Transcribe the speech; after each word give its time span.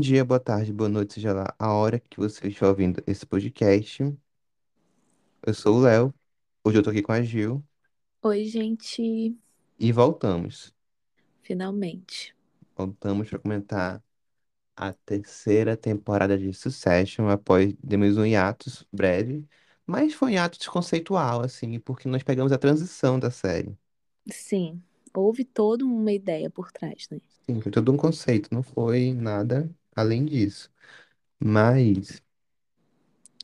dia, 0.00 0.24
boa 0.24 0.40
tarde, 0.40 0.72
boa 0.72 0.88
noite, 0.88 1.14
seja 1.14 1.32
lá 1.32 1.54
a 1.58 1.72
hora 1.72 2.00
que 2.00 2.18
você 2.18 2.48
estiver 2.48 2.68
ouvindo 2.68 3.02
esse 3.06 3.24
podcast. 3.26 4.02
Eu 5.46 5.54
sou 5.54 5.76
o 5.78 5.80
Léo, 5.82 6.14
hoje 6.64 6.78
eu 6.78 6.82
tô 6.82 6.90
aqui 6.90 7.02
com 7.02 7.12
a 7.12 7.22
Gil 7.22 7.62
Oi, 8.22 8.46
gente, 8.46 9.36
e 9.80 9.90
voltamos. 9.92 10.72
finalmente. 11.42 12.34
Voltamos 12.76 13.28
para 13.28 13.38
comentar 13.38 14.02
a 14.76 14.92
terceira 14.92 15.76
temporada 15.76 16.38
de 16.38 16.52
Succession, 16.54 17.28
após 17.30 17.74
demos 17.84 18.16
um 18.18 18.26
hiatus 18.26 18.86
breve, 18.92 19.48
mas 19.86 20.14
foi 20.14 20.30
um 20.32 20.34
hiatus 20.34 20.68
conceitual, 20.68 21.42
assim, 21.42 21.80
porque 21.80 22.08
nós 22.08 22.22
pegamos 22.24 22.52
a 22.52 22.58
transição 22.58 23.18
da 23.20 23.30
série. 23.30 23.78
Sim, 24.32 24.82
houve 25.14 25.44
toda 25.44 25.84
uma 25.84 26.10
ideia 26.12 26.48
por 26.50 26.72
trás, 26.72 27.06
né? 27.10 27.20
Sim, 27.46 27.60
foi 27.60 27.70
todo 27.72 27.92
um 27.92 27.96
conceito, 27.96 28.48
não 28.52 28.62
foi 28.62 29.12
nada 29.14 29.68
além 29.94 30.24
disso. 30.24 30.70
Mas, 31.38 32.22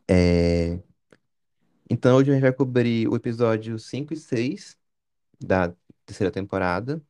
é... 0.08 0.80
então 1.90 2.16
hoje 2.16 2.30
a 2.30 2.34
gente 2.34 2.42
vai 2.42 2.52
cobrir 2.52 3.08
o 3.08 3.16
episódio 3.16 3.78
5 3.78 4.12
e 4.12 4.16
6 4.16 4.76
da 5.40 5.74
terceira 6.04 6.30
temporada. 6.30 7.02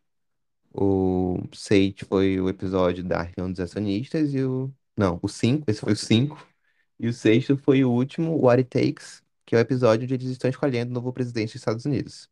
O 0.72 1.38
6 1.54 1.94
foi 2.08 2.40
o 2.40 2.48
episódio 2.48 3.02
da 3.04 3.22
reunião 3.22 3.50
dos 3.50 3.60
acionistas 3.60 4.34
e 4.34 4.42
o. 4.42 4.72
Não, 4.96 5.18
o 5.22 5.28
5, 5.28 5.70
esse 5.70 5.80
foi 5.80 5.92
o 5.92 5.96
5. 5.96 6.46
E 6.98 7.08
o 7.08 7.12
sexto 7.12 7.56
foi 7.58 7.84
o 7.84 7.90
último, 7.90 8.32
o 8.32 8.46
What 8.46 8.60
It 8.62 8.70
Takes, 8.70 9.22
que 9.44 9.54
é 9.54 9.58
o 9.58 9.60
episódio 9.60 10.04
onde 10.04 10.14
eles 10.14 10.28
estão 10.28 10.48
escolhendo 10.48 10.90
o 10.90 10.94
novo 10.94 11.12
presidente 11.12 11.48
dos 11.48 11.56
Estados 11.56 11.84
Unidos. 11.84 12.28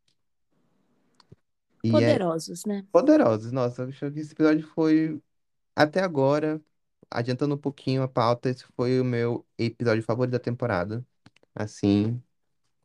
E 1.82 1.88
é 1.88 1.92
Poderosos, 1.92 2.64
né? 2.64 2.86
poderosos. 2.90 3.52
Nossa, 3.52 3.82
eu 3.82 3.88
acho 3.88 4.10
que 4.10 4.20
esse 4.20 4.32
episódio 4.32 4.66
foi, 4.68 5.20
até 5.76 6.00
agora, 6.00 6.60
adiantando 7.10 7.54
um 7.54 7.58
pouquinho 7.58 8.02
a 8.02 8.08
pauta, 8.08 8.50
esse 8.50 8.64
foi 8.76 9.00
o 9.00 9.04
meu 9.04 9.44
episódio 9.58 10.02
favorito 10.02 10.32
da 10.32 10.38
temporada. 10.38 11.04
Assim, 11.54 12.20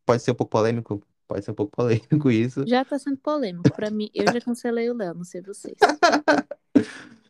pode 0.06 0.22
ser 0.22 0.32
um 0.32 0.34
pouco 0.34 0.50
polêmico, 0.50 1.02
pode 1.26 1.44
ser 1.44 1.50
um 1.50 1.54
pouco 1.54 1.72
polêmico 1.76 2.30
isso. 2.30 2.66
Já 2.66 2.84
tá 2.84 2.98
sendo 2.98 3.18
polêmico. 3.18 3.70
Pra 3.74 3.90
mim, 3.90 4.10
eu 4.14 4.32
já 4.32 4.40
cancelei 4.40 4.90
o 4.90 4.94
Léo, 4.94 5.14
não 5.14 5.24
sei 5.24 5.40
vocês. 5.40 5.76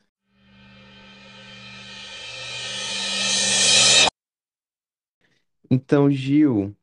Então, 5.73 6.11
Gil. 6.11 6.75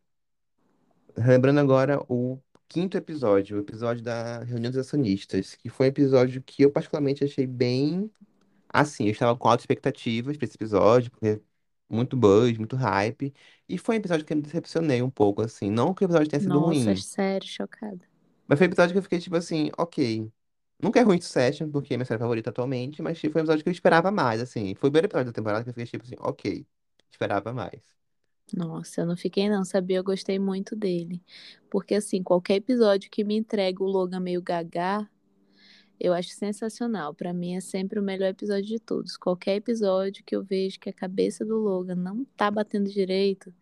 Lembrando 1.17 1.59
agora 1.59 2.01
o 2.07 2.39
quinto 2.69 2.97
episódio, 2.97 3.57
o 3.57 3.59
episódio 3.59 4.01
da 4.03 4.43
reunião 4.43 4.71
dos 4.71 4.79
acionistas, 4.79 5.55
que 5.55 5.67
foi 5.67 5.87
um 5.87 5.89
episódio 5.89 6.41
que 6.41 6.63
eu 6.63 6.71
particularmente 6.71 7.23
achei 7.23 7.45
bem 7.45 8.09
assim, 8.69 9.05
eu 9.05 9.11
estava 9.11 9.37
com 9.37 9.47
altas 9.49 9.63
expectativas 9.63 10.37
para 10.37 10.45
esse 10.45 10.55
episódio, 10.55 11.11
porque 11.11 11.41
muito 11.89 12.17
buzz, 12.17 12.57
muito 12.57 12.75
hype, 12.75 13.33
e 13.67 13.77
foi 13.77 13.95
um 13.95 13.99
episódio 13.99 14.25
que 14.25 14.33
eu 14.33 14.37
me 14.37 14.43
decepcionei 14.43 15.01
um 15.01 15.09
pouco, 15.09 15.41
assim, 15.41 15.69
não 15.71 15.93
que 15.93 16.03
o 16.03 16.05
episódio 16.07 16.29
tenha 16.29 16.41
sido 16.41 16.59
Nossa, 16.59 16.61
ruim, 16.61 17.05
sério, 17.05 17.45
chocada. 17.47 18.07
mas 18.47 18.57
foi 18.57 18.67
um 18.67 18.69
episódio 18.71 18.93
que 18.93 18.97
eu 18.99 19.03
fiquei 19.03 19.19
tipo 19.19 19.35
assim, 19.35 19.69
ok, 19.77 20.31
nunca 20.81 20.99
é 20.99 21.03
ruim 21.03 21.19
Succession, 21.21 21.69
porque 21.71 21.93
é 21.93 21.97
minha 21.97 22.05
série 22.05 22.19
favorita 22.19 22.49
atualmente, 22.49 23.01
mas 23.01 23.19
tipo, 23.19 23.33
foi 23.33 23.41
um 23.41 23.45
episódio 23.45 23.63
que 23.63 23.69
eu 23.69 23.73
esperava 23.73 24.11
mais, 24.11 24.41
assim, 24.41 24.75
foi 24.75 24.89
o 24.89 24.91
primeiro 24.91 25.07
episódio 25.07 25.27
da 25.31 25.33
temporada 25.35 25.63
que 25.63 25.69
eu 25.69 25.73
fiquei 25.73 25.85
tipo 25.87 26.05
assim, 26.05 26.15
ok, 26.19 26.65
esperava 27.11 27.53
mais. 27.53 27.97
Nossa, 28.53 29.01
eu 29.01 29.05
não 29.05 29.17
fiquei 29.17 29.49
não, 29.49 29.65
sabia? 29.65 29.97
Eu 29.97 30.03
gostei 30.03 30.39
muito 30.39 30.75
dele. 30.75 31.21
Porque, 31.69 31.95
assim, 31.95 32.23
qualquer 32.23 32.55
episódio 32.55 33.09
que 33.11 33.23
me 33.23 33.35
entrega 33.35 33.83
o 33.83 33.87
Logan 33.87 34.19
meio 34.21 34.41
gaga, 34.41 35.09
eu 35.99 36.13
acho 36.13 36.29
sensacional. 36.31 37.13
Pra 37.13 37.33
mim 37.33 37.55
é 37.55 37.61
sempre 37.61 37.99
o 37.99 38.03
melhor 38.03 38.27
episódio 38.29 38.65
de 38.65 38.79
todos. 38.79 39.17
Qualquer 39.17 39.55
episódio 39.57 40.23
que 40.25 40.35
eu 40.35 40.43
vejo 40.43 40.79
que 40.79 40.89
a 40.89 40.93
cabeça 40.93 41.45
do 41.45 41.57
Logan 41.57 41.95
não 41.95 42.25
tá 42.37 42.49
batendo 42.51 42.89
direito, 42.89 43.53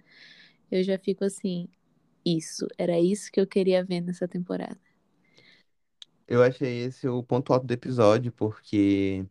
eu 0.72 0.84
já 0.84 0.98
fico 1.00 1.24
assim, 1.26 1.68
isso, 2.26 2.68
era 2.78 3.00
isso 3.00 3.32
que 3.32 3.42
eu 3.42 3.48
queria 3.48 3.84
ver 3.86 4.02
nessa 4.02 4.28
temporada. 4.28 4.80
Eu 6.28 6.44
achei 6.44 6.84
esse 6.84 7.08
o 7.08 7.24
ponto 7.24 7.54
alto 7.54 7.66
do 7.68 7.74
episódio, 7.74 8.32
porque 8.32 9.26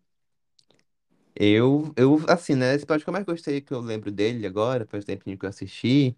Eu, 1.37 1.93
eu, 1.97 2.19
assim, 2.29 2.55
né? 2.55 2.75
Esse 2.75 2.85
episódio 2.85 3.05
que 3.05 3.11
eu 3.11 3.13
mais 3.13 3.25
gostei, 3.25 3.61
que 3.61 3.73
eu 3.75 3.81
lembro 3.81 4.11
dele 4.13 4.47
agora, 4.47 4.87
faz 4.87 5.05
tempinho 5.05 5.37
que 5.39 5.45
eu 5.45 5.49
assisti, 5.51 6.17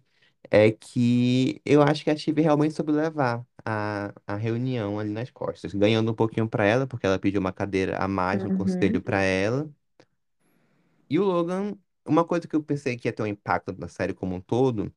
é 0.51 0.71
que 0.71 1.61
eu 1.65 1.81
acho 1.81 2.03
que 2.03 2.09
a 2.09 2.15
Chive 2.17 2.41
realmente 2.41 2.73
soube 2.75 2.91
levar 2.91 3.45
a, 3.65 4.13
a 4.27 4.35
reunião 4.35 4.99
ali 4.99 5.09
nas 5.11 5.29
costas, 5.31 5.73
ganhando 5.73 6.11
um 6.11 6.15
pouquinho 6.15 6.47
pra 6.49 6.65
ela, 6.65 6.87
porque 6.87 7.05
ela 7.05 7.19
pediu 7.19 7.39
uma 7.41 7.53
cadeira 7.53 7.97
a 7.97 8.07
mais 8.07 8.43
no 8.43 8.51
Uhum. 8.51 8.51
conselho 8.51 9.01
pra 9.01 9.21
ela. 9.21 9.69
E 11.09 11.19
o 11.19 11.23
Logan, 11.23 11.77
uma 12.05 12.25
coisa 12.25 12.47
que 12.47 12.55
eu 12.55 12.63
pensei 12.63 12.97
que 12.97 13.07
ia 13.07 13.13
ter 13.13 13.23
um 13.23 13.27
impacto 13.27 13.73
na 13.77 13.87
série 13.87 14.13
como 14.13 14.35
um 14.35 14.41
todo, 14.41 14.93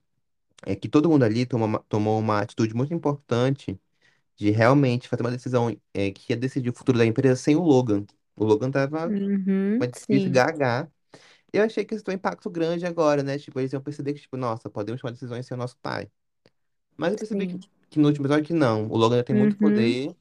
é 0.66 0.76
que 0.76 0.88
todo 0.88 1.08
mundo 1.10 1.24
ali 1.24 1.46
tomou 1.46 1.68
uma, 1.68 1.80
tomou 1.88 2.18
uma 2.20 2.40
atitude 2.40 2.74
muito 2.74 2.94
importante 2.94 3.80
de 4.36 4.50
realmente 4.50 5.08
fazer 5.08 5.22
uma 5.24 5.30
decisão, 5.32 5.70
é, 5.94 6.10
que 6.12 6.32
ia 6.32 6.36
decidir 6.38 6.70
o 6.70 6.74
futuro 6.74 6.98
da 6.98 7.06
empresa 7.06 7.36
sem 7.36 7.56
o 7.56 7.62
Logan. 7.62 8.06
O 8.36 8.44
Logan 8.44 8.70
tava 8.70 9.08
Uhum, 9.08 9.80
uma 9.80 9.88
sim, 9.92 10.32
gaga. 10.32 10.90
Eu 11.52 11.64
achei 11.64 11.84
que 11.84 11.94
isso 11.94 12.04
tem 12.04 12.14
um 12.14 12.18
impacto 12.18 12.50
grande 12.50 12.86
agora, 12.86 13.22
né? 13.22 13.38
Tipo, 13.38 13.60
eles 13.60 13.72
iam 13.72 13.82
perceber 13.82 14.14
que, 14.14 14.20
tipo, 14.20 14.36
nossa, 14.36 14.70
podemos 14.70 15.00
tomar 15.00 15.12
decisões 15.12 15.46
sem 15.46 15.56
o 15.56 15.58
nosso 15.58 15.76
pai. 15.78 16.10
Mas 16.96 17.12
eu 17.12 17.18
percebi 17.18 17.48
que, 17.48 17.56
sim. 17.56 17.68
que 17.90 17.98
no 18.00 18.08
último 18.08 18.26
episódio 18.26 18.46
que 18.46 18.54
não. 18.54 18.88
O 18.88 18.96
Logan 18.96 19.22
tem 19.24 19.36
muito 19.36 19.56
Uhum. 19.58 19.58
poder. 19.58 20.16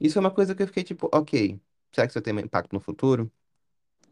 Isso 0.00 0.18
é 0.18 0.20
uma 0.20 0.32
coisa 0.34 0.54
que 0.54 0.62
eu 0.62 0.66
fiquei, 0.68 0.84
tipo, 0.84 1.08
ok. 1.14 1.60
Será 1.92 2.06
que 2.06 2.12
isso 2.12 2.20
vai 2.20 2.24
ter 2.24 2.34
um 2.34 2.40
impacto 2.40 2.72
no 2.74 2.80
futuro? 2.80 3.32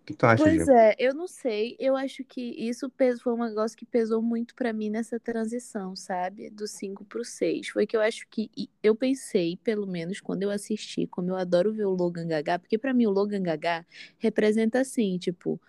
O 0.02 0.04
que 0.06 0.14
tu 0.14 0.26
acha, 0.26 0.50
Pois 0.50 0.50
Gil? 0.50 0.68
é, 0.68 0.94
eu 0.98 1.12
não 1.14 1.26
sei. 1.26 1.76
Eu 1.78 1.96
acho 1.96 2.24
que 2.24 2.40
isso 2.56 2.88
pes- 2.90 3.20
foi 3.20 3.32
um 3.34 3.44
negócio 3.44 3.76
que 3.76 3.84
pesou 3.84 4.22
muito 4.22 4.54
pra 4.54 4.72
mim 4.72 4.88
nessa 4.88 5.18
transição, 5.20 5.94
sabe? 5.96 6.48
Do 6.50 6.66
5 6.66 7.04
pro 7.04 7.24
6. 7.24 7.68
Foi 7.68 7.86
que 7.86 7.96
eu 7.96 8.00
acho 8.00 8.26
que 8.30 8.50
e 8.56 8.70
eu 8.82 8.94
pensei, 8.94 9.56
pelo 9.58 9.86
menos 9.86 10.20
quando 10.20 10.42
eu 10.42 10.50
assisti, 10.50 11.06
como 11.06 11.30
eu 11.30 11.36
adoro 11.36 11.72
ver 11.72 11.84
o 11.86 11.90
Logan 11.94 12.26
Gaga, 12.26 12.58
porque 12.58 12.78
pra 12.78 12.94
mim 12.94 13.06
o 13.06 13.10
Logan 13.10 13.42
Gaga 13.42 13.86
representa 14.18 14.80
assim, 14.80 15.18
tipo, 15.18 15.60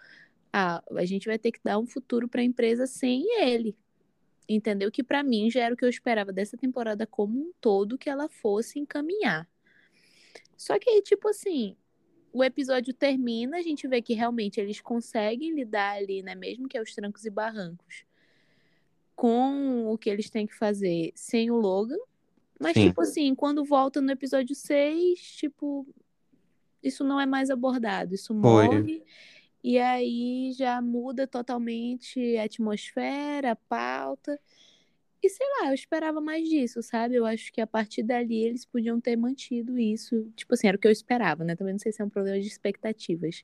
ah, 0.52 0.84
a 0.96 1.06
gente 1.06 1.28
vai 1.28 1.40
ter 1.40 1.52
que 1.52 1.60
dar 1.64 1.80
um 1.80 1.86
futuro 1.86 2.28
pra 2.28 2.44
empresa 2.44 2.86
sem 2.86 3.26
ele. 3.42 3.76
Entendeu? 4.48 4.92
Que 4.92 5.04
pra 5.04 5.24
mim 5.24 5.50
já 5.50 5.62
era 5.62 5.74
o 5.74 5.78
que 5.78 5.86
eu 5.86 5.90
esperava 5.90 6.34
dessa 6.34 6.58
temporada 6.58 7.08
como 7.08 7.40
um 7.40 7.52
todo 7.62 7.98
que 7.98 8.10
ela 8.10 8.28
fosse 8.28 8.80
encaminhar. 8.80 9.48
Só 10.58 10.78
que 10.78 10.90
aí, 10.90 11.02
tipo 11.02 11.30
assim, 11.30 11.76
o 12.34 12.44
episódio 12.44 12.94
termina, 12.94 13.58
a 13.58 13.62
gente 13.62 13.88
vê 13.88 14.02
que 14.02 14.14
realmente 14.14 14.60
eles 14.60 14.82
conseguem 14.82 15.54
lidar 15.54 15.98
ali, 15.98 16.22
né? 16.22 16.36
Mesmo 16.36 16.68
que 16.68 16.78
aos 16.78 16.94
trancos 16.94 17.26
e 17.26 17.30
barrancos, 17.30 18.06
com 19.16 19.88
o 19.88 19.98
que 19.98 20.10
eles 20.10 20.30
têm 20.30 20.46
que 20.46 20.56
fazer 20.56 21.12
sem 21.16 21.50
o 21.50 21.56
Logan. 21.56 21.98
Mas, 22.60 22.74
Sim, 22.74 22.90
tipo 22.90 23.02
assim, 23.02 23.34
quando 23.34 23.64
volta 23.64 24.02
no 24.02 24.12
episódio 24.12 24.56
6, 24.56 25.20
tipo, 25.38 25.88
isso 26.84 27.04
não 27.04 27.20
é 27.20 27.26
mais 27.26 27.50
abordado, 27.50 28.14
isso 28.14 28.34
foi. 28.40 28.68
morre. 28.68 29.04
E 29.64 29.78
aí 29.80 30.54
já 30.54 30.82
muda 30.82 31.28
totalmente 31.28 32.38
a 32.38 32.44
atmosfera, 32.46 33.52
a 33.52 33.56
pauta. 33.56 34.40
E 35.24 35.30
sei 35.30 35.48
lá, 35.62 35.70
eu 35.70 35.74
esperava 35.76 36.22
mais 36.22 36.48
disso, 36.50 36.82
sabe? 36.84 37.16
Eu 37.16 37.26
acho 37.26 37.52
que 37.54 37.62
a 37.62 37.68
partir 37.68 38.04
dali 38.04 38.44
eles 38.46 38.66
podiam 38.66 39.00
ter 39.02 39.16
mantido 39.16 39.78
isso. 39.80 40.32
Tipo 40.36 40.54
assim, 40.56 40.68
era 40.68 40.78
o 40.78 40.80
que 40.80 40.88
eu 40.88 40.92
esperava, 40.92 41.44
né? 41.44 41.56
Também 41.56 41.74
não 41.74 41.80
sei 41.80 41.92
se 41.92 42.02
é 42.02 42.06
um 42.06 42.10
problema 42.10 42.40
de 42.42 42.48
expectativas. 42.48 43.44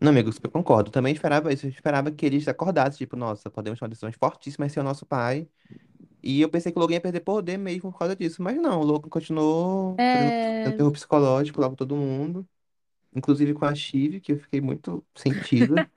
Não, 0.00 0.10
amigo, 0.10 0.30
eu 0.42 0.50
concordo. 0.50 0.90
Também 0.90 1.14
esperava 1.14 1.52
isso. 1.52 1.66
Eu 1.66 1.70
esperava 1.70 2.10
que 2.10 2.26
eles 2.26 2.46
acordassem, 2.48 2.98
tipo, 2.98 3.16
nossa, 3.16 3.50
podemos 3.50 3.78
tomar 3.78 3.88
decisões 3.88 4.14
fortíssimas 4.16 4.72
sem 4.72 4.80
o 4.82 4.84
nosso 4.84 5.06
pai. 5.06 5.48
E 6.22 6.40
eu 6.40 6.50
pensei 6.50 6.72
que 6.72 6.78
o 6.78 6.80
Logan 6.82 6.94
ia 6.96 7.02
perder 7.02 7.20
poder 7.20 7.58
mesmo 7.58 7.92
por 7.92 7.98
causa 7.98 8.16
disso. 8.16 8.42
Mas 8.42 8.56
não, 8.60 8.80
o 8.80 8.84
Logan 8.84 9.08
continuou 9.10 10.04
É 10.04 10.72
terror 10.76 10.92
psicológico 10.92 11.60
lá 11.60 11.68
com 11.70 11.76
todo 11.76 11.96
mundo. 11.96 12.48
Inclusive 13.16 13.54
com 13.54 13.66
a 13.66 13.74
Shiv, 13.74 14.20
que 14.20 14.32
eu 14.32 14.38
fiquei 14.40 14.60
muito 14.62 15.06
sentido. 15.16 15.88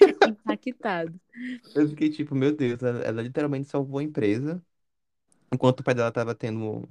impactado. 0.24 1.18
Eu 1.74 1.88
fiquei 1.88 2.10
tipo, 2.10 2.34
meu 2.34 2.54
Deus, 2.54 2.82
ela, 2.82 3.00
ela 3.00 3.22
literalmente 3.22 3.68
salvou 3.68 3.98
a 3.98 4.02
empresa, 4.02 4.64
enquanto 5.52 5.80
o 5.80 5.84
pai 5.84 5.94
dela 5.94 6.12
tava 6.12 6.34
tendo, 6.34 6.88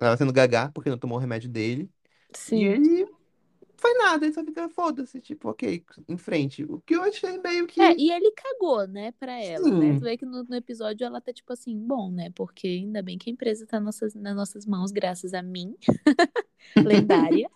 tava 0.00 0.16
sendo 0.16 0.32
gagá, 0.32 0.70
porque 0.72 0.90
não 0.90 0.98
tomou 0.98 1.18
o 1.18 1.20
remédio 1.20 1.50
dele. 1.50 1.90
E 2.52 2.64
Sim. 2.64 2.66
ele 2.66 3.06
foi 3.78 3.94
nada, 3.96 4.26
ele 4.26 4.34
só 4.34 4.44
fica, 4.44 4.68
foda-se, 4.70 5.20
tipo, 5.20 5.50
ok, 5.50 5.84
em 6.08 6.18
frente. 6.18 6.64
O 6.64 6.80
que 6.82 6.96
eu 6.96 7.02
achei 7.04 7.38
meio 7.40 7.66
É, 7.76 7.92
que, 7.92 8.00
e 8.00 8.10
ele 8.12 8.30
cagou, 8.32 8.86
né, 8.86 9.10
pra 9.12 9.32
ela, 9.32 9.72
né? 9.72 9.92
Tu 9.94 10.00
sim, 10.00 10.04
vê 10.04 10.16
que 10.16 10.24
no, 10.24 10.44
no 10.44 10.54
episódio 10.54 11.04
ela 11.04 11.20
tá 11.20 11.32
tipo 11.32 11.52
assim, 11.52 11.76
bom, 11.76 12.10
né? 12.10 12.30
Porque 12.30 12.68
ainda 12.68 13.02
bem 13.02 13.18
que 13.18 13.28
a 13.28 13.32
empresa 13.32 13.66
tá 13.66 13.80
nossas, 13.80 14.14
nas 14.14 14.34
nossas 14.36 14.64
mãos, 14.64 14.92
graças 14.92 15.34
a 15.34 15.42
mim, 15.42 15.76
lendária. 16.84 17.50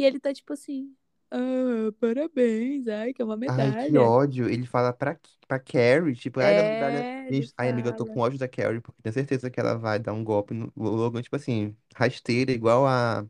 E 0.00 0.04
ele 0.04 0.18
tá 0.20 0.32
tipo 0.32 0.52
assim, 0.52 0.96
ah, 1.30 1.92
parabéns, 2.00 2.88
ai, 2.88 3.12
que 3.14 3.22
é 3.22 3.24
uma 3.24 3.36
ai, 3.46 3.74
que 3.74 3.96
medalha. 3.96 3.98
ódio. 3.98 4.48
Ele 4.48 4.66
fala 4.66 4.92
pra, 4.92 5.18
pra 5.46 5.58
Carrie, 5.58 6.14
tipo, 6.14 6.40
ai, 6.40 6.54
da 6.54 6.62
medalha. 6.62 7.08
É, 7.08 7.28
ele 7.28 7.46
Gente, 7.46 7.54
Ai, 7.56 7.68
amiga, 7.70 7.88
eu 7.90 7.94
tô 7.94 8.06
fala. 8.06 8.06
com 8.06 8.20
ódio 8.20 8.38
da 8.38 8.48
Carrie, 8.48 8.80
porque 8.80 9.00
tenho 9.02 9.12
certeza 9.14 9.50
que 9.50 9.60
ela 9.60 9.76
vai 9.78 9.98
dar 9.98 10.12
um 10.12 10.24
golpe 10.24 10.54
no 10.54 10.72
Logan, 10.76 11.22
tipo 11.22 11.36
assim, 11.36 11.76
rasteira, 11.94 12.50
igual 12.52 12.86
a, 12.86 13.26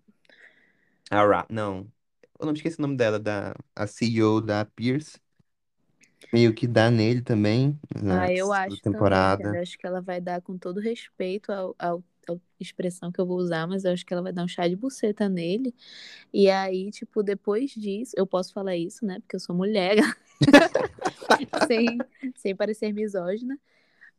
a 1.11 1.25
Ra, 1.27 1.47
não. 1.51 1.91
Eu 2.39 2.47
não 2.47 2.53
esqueci 2.55 2.79
o 2.79 2.83
nome 2.83 2.97
dela, 2.97 3.19
da, 3.19 3.55
a 3.77 3.87
CEO 3.87 4.41
da 4.41 4.65
Pierce. 4.65 5.19
meio 6.33 6.55
que 6.55 6.67
dá 6.67 6.91
nele 6.91 7.23
também, 7.23 7.79
na 8.03 8.13
Ah, 8.13 8.33
eu 8.33 8.53
acho 8.53 8.83
também, 8.91 9.33
temporada. 9.33 9.59
eu 9.59 9.63
acho 9.63 9.79
que 9.79 9.87
ela 9.87 10.01
vai 10.03 10.21
dar 10.21 10.43
com 10.43 10.59
todo 10.59 10.81
respeito 10.81 11.53
ao, 11.53 11.77
ao 11.79 12.05
expressão 12.59 13.11
que 13.11 13.21
eu 13.21 13.27
vou 13.27 13.39
usar, 13.39 13.67
mas 13.67 13.85
eu 13.85 13.93
acho 13.93 14.05
que 14.05 14.13
ela 14.13 14.23
vai 14.23 14.33
dar 14.33 14.45
um 14.45 14.49
chá 14.49 14.67
de 14.69 14.77
buceta 14.77 15.29
nele. 15.29 15.75
E 16.33 16.49
aí, 16.51 16.91
tipo, 16.91 17.23
depois 17.23 17.71
disso, 17.71 18.13
eu 18.17 18.27
posso 18.27 18.53
falar 18.53 18.77
isso, 18.77 19.05
né? 19.05 19.19
Porque 19.21 19.37
eu 19.37 19.41
sou 19.41 19.55
mulher, 19.55 19.97
sem, 21.67 21.99
sem 22.37 22.55
parecer 22.55 22.93
misógina. 22.93 23.59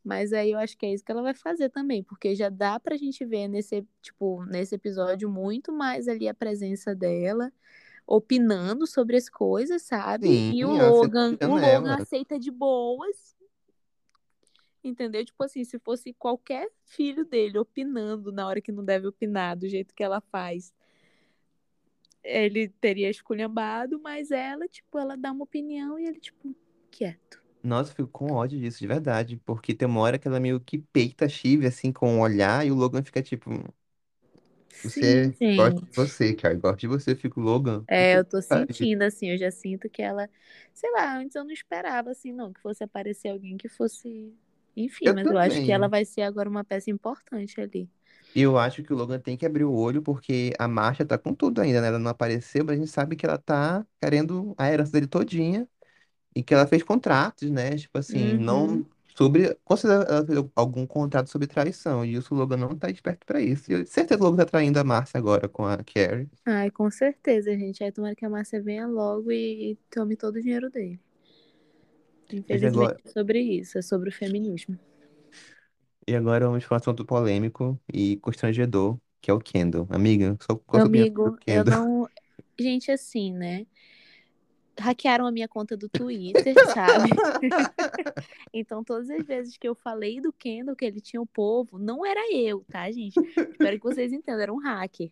Mas 0.03 0.33
aí 0.33 0.51
eu 0.51 0.57
acho 0.57 0.77
que 0.77 0.85
é 0.85 0.93
isso 0.93 1.05
que 1.05 1.11
ela 1.11 1.21
vai 1.21 1.33
fazer 1.33 1.69
também, 1.69 2.01
porque 2.03 2.35
já 2.35 2.49
dá 2.49 2.79
pra 2.79 2.97
gente 2.97 3.23
ver 3.23 3.47
nesse, 3.47 3.85
tipo, 4.01 4.43
nesse 4.45 4.73
episódio 4.73 5.29
muito 5.29 5.71
mais 5.71 6.07
ali 6.07 6.27
a 6.27 6.33
presença 6.33 6.95
dela, 6.95 7.53
opinando 8.07 8.87
sobre 8.87 9.15
as 9.15 9.29
coisas, 9.29 9.83
sabe? 9.83 10.27
Sim, 10.27 10.53
E 10.53 10.65
o 10.65 10.71
Logan, 10.71 11.37
o 11.43 11.47
Logan 11.47 11.95
aceita 11.95 12.39
de 12.39 12.49
boas, 12.49 13.35
entendeu? 14.83 15.23
Tipo 15.25 15.43
assim, 15.43 15.63
se 15.63 15.79
fosse 15.79 16.13
qualquer 16.13 16.69
filho 16.85 17.25
dele 17.25 17.57
opinando 17.59 18.31
na 18.31 18.47
hora 18.47 18.61
que 18.61 18.71
não 18.71 18.83
deve 18.85 19.07
opinar, 19.07 19.55
do 19.57 19.67
jeito 19.69 19.93
que 19.95 20.03
ela 20.03 20.21
faz, 20.21 20.73
ele 22.23 22.69
teria 22.69 23.09
esculhambado, 23.09 23.99
mas 23.99 24.31
ela, 24.31 24.67
tipo, 24.67 24.97
ela 24.97 25.15
dá 25.17 25.31
uma 25.31 25.43
opinião 25.43 25.99
e 25.99 26.05
ele, 26.05 26.19
tipo, 26.19 26.55
quieto. 26.89 27.41
Nossa, 27.63 27.91
eu 27.91 27.95
fico 27.95 28.09
com 28.09 28.31
ódio 28.33 28.59
disso, 28.59 28.79
de 28.79 28.87
verdade. 28.87 29.37
Porque 29.45 29.73
tem 29.73 29.87
uma 29.87 30.01
hora 30.01 30.17
que 30.19 30.27
ela 30.27 30.39
meio 30.39 30.59
que 30.59 30.77
peita 30.79 31.25
a 31.25 31.29
Chive, 31.29 31.65
assim, 31.67 31.91
com 31.91 32.17
o 32.19 32.21
olhar, 32.21 32.65
e 32.65 32.71
o 32.71 32.75
Logan 32.75 33.03
fica 33.03 33.21
tipo, 33.21 33.49
Sim, 34.69 35.21
você, 35.21 35.37
gosto 35.55 35.85
de 35.85 35.91
gente. 35.93 35.93
você, 35.95 36.33
cara, 36.35 36.55
gosto 36.55 36.79
de 36.81 36.87
você, 36.87 37.11
eu 37.11 37.17
fico, 37.17 37.39
Logan, 37.39 37.87
É, 37.87 38.17
eu 38.17 38.23
tô 38.25 38.41
sentindo, 38.41 39.01
assim, 39.03 39.29
eu 39.31 39.37
já 39.37 39.51
sinto 39.51 39.89
que 39.89 40.01
ela, 40.01 40.29
sei 40.73 40.89
lá, 40.91 41.17
antes 41.17 41.35
eu 41.35 41.43
não 41.43 41.51
esperava, 41.51 42.11
assim, 42.11 42.31
não, 42.31 42.53
que 42.53 42.61
fosse 42.61 42.83
aparecer 42.83 43.29
alguém 43.29 43.57
que 43.57 43.67
fosse, 43.67 44.33
enfim, 44.75 45.09
Eu 45.09 45.13
mas 45.13 45.29
eu 45.29 45.37
acho 45.39 45.61
que 45.61 45.71
ela 45.71 45.87
vai 45.87 46.05
ser 46.05 46.21
agora 46.23 46.49
uma 46.49 46.63
peça 46.63 46.89
importante 46.91 47.59
ali. 47.61 47.89
E 48.33 48.41
eu 48.41 48.57
acho 48.57 48.81
que 48.83 48.93
o 48.93 48.95
Logan 48.95 49.19
tem 49.19 49.35
que 49.37 49.45
abrir 49.45 49.65
o 49.65 49.73
olho, 49.73 50.01
porque 50.01 50.53
a 50.57 50.67
Marcia 50.67 51.05
tá 51.05 51.17
com 51.17 51.33
tudo 51.33 51.59
ainda, 51.61 51.81
né? 51.81 51.87
Ela 51.89 51.99
não 51.99 52.09
apareceu, 52.11 52.63
mas 52.63 52.77
a 52.77 52.79
gente 52.79 52.89
sabe 52.91 53.15
que 53.17 53.25
ela 53.25 53.37
tá 53.37 53.85
querendo 54.01 54.55
a 54.57 54.71
herança 54.71 54.91
dele 54.93 55.07
todinha. 55.07 55.67
E 56.35 56.43
que 56.43 56.53
ela 56.53 56.67
fez 56.67 56.83
contratos, 56.83 57.51
né? 57.51 57.77
Tipo 57.77 57.97
assim, 57.99 58.37
Uhum. 58.37 58.37
não 58.37 58.85
sobre. 59.17 59.55
Com 59.65 59.77
certeza 59.77 60.03
ela 60.13 60.25
fez 60.27 60.39
algum 60.55 60.87
contrato 60.87 61.29
sobre 61.29 61.47
traição. 61.47 62.05
E 62.05 62.15
isso 62.15 62.33
o 62.35 62.37
Logan 62.37 62.57
não 62.57 62.77
tá 62.77 62.89
esperto 62.89 63.25
pra 63.25 63.41
isso. 63.41 63.71
E 63.71 63.75
eu, 63.75 63.87
certeza 63.87 64.21
o 64.21 64.25
Logan 64.25 64.37
tá 64.45 64.45
traindo 64.51 64.79
a 64.79 64.83
Marcia 64.85 65.17
agora 65.19 65.49
com 65.49 65.65
a 65.65 65.77
Carrie. 65.83 66.29
Ai, 66.45 66.69
com 66.71 66.89
certeza, 66.91 67.51
gente. 67.57 67.83
Aí 67.83 67.91
tomara 67.91 68.15
que 68.15 68.23
a 68.25 68.29
Márcia 68.29 68.61
venha 68.61 68.85
logo 68.87 69.31
e 69.31 69.75
tome 69.89 70.15
todo 70.15 70.35
o 70.35 70.41
dinheiro 70.41 70.69
dele. 70.69 70.99
Infelizmente 72.33 72.77
agora, 72.77 72.97
é 73.03 73.09
sobre 73.09 73.39
isso, 73.39 73.77
é 73.77 73.81
sobre 73.81 74.09
o 74.09 74.11
feminismo. 74.11 74.77
e 76.07 76.15
agora 76.15 76.47
vamos 76.47 76.65
para 76.65 76.75
um 76.75 76.77
assunto 76.77 77.05
polêmico 77.05 77.79
e 77.91 78.17
constrangedor, 78.17 78.97
que 79.21 79.29
é 79.29 79.33
o 79.33 79.39
Kendall. 79.39 79.87
Amiga, 79.89 80.37
só, 80.41 80.55
qual 80.55 80.83
Amigo, 80.83 81.37
eu 81.45 81.63
não. 81.63 82.07
Gente, 82.59 82.91
assim, 82.91 83.33
né? 83.33 83.65
Hackearam 84.79 85.25
a 85.25 85.31
minha 85.31 85.47
conta 85.47 85.75
do 85.75 85.89
Twitter, 85.89 86.53
sabe? 86.73 87.09
Então, 88.53 88.83
todas 88.83 89.09
as 89.09 89.25
vezes 89.25 89.57
que 89.57 89.67
eu 89.67 89.73
falei 89.73 90.19
do 90.19 90.33
Kendall, 90.33 90.75
que 90.75 90.83
ele 90.83 90.99
tinha 90.99 91.21
o 91.21 91.25
povo, 91.25 91.79
não 91.79 92.05
era 92.05 92.19
eu, 92.35 92.65
tá, 92.69 92.91
gente? 92.91 93.17
Espero 93.17 93.77
que 93.77 93.83
vocês 93.83 94.11
entendam, 94.11 94.41
era 94.41 94.53
um 94.53 94.59
hacker. 94.59 95.09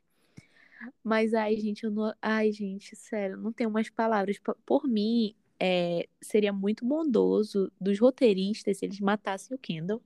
Mas, 1.04 1.34
ai, 1.34 1.56
gente, 1.56 1.84
eu 1.84 1.92
não. 1.92 2.14
Ai, 2.22 2.52
gente, 2.52 2.96
sério, 2.96 3.38
não 3.38 3.52
tenho 3.52 3.72
mais 3.72 3.90
palavras. 3.90 4.38
Por 4.66 4.88
mim, 4.88 5.36
é, 5.60 6.08
seria 6.22 6.54
muito 6.54 6.86
bondoso 6.86 7.72
dos 7.80 8.00
roteiristas 8.00 8.78
se 8.78 8.86
eles 8.86 9.00
matassem 9.00 9.56
o 9.56 9.60
Kendall 9.60 10.02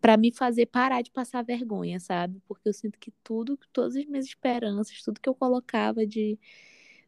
pra 0.00 0.16
me 0.16 0.32
fazer 0.32 0.66
parar 0.66 1.00
de 1.02 1.12
passar 1.12 1.42
vergonha, 1.44 2.00
sabe? 2.00 2.42
Porque 2.48 2.68
eu 2.68 2.72
sinto 2.72 2.98
que 2.98 3.12
tudo, 3.22 3.56
todas 3.72 3.94
as 3.96 4.04
minhas 4.04 4.26
esperanças, 4.26 5.00
tudo 5.02 5.20
que 5.20 5.28
eu 5.28 5.34
colocava 5.34 6.04
de 6.04 6.38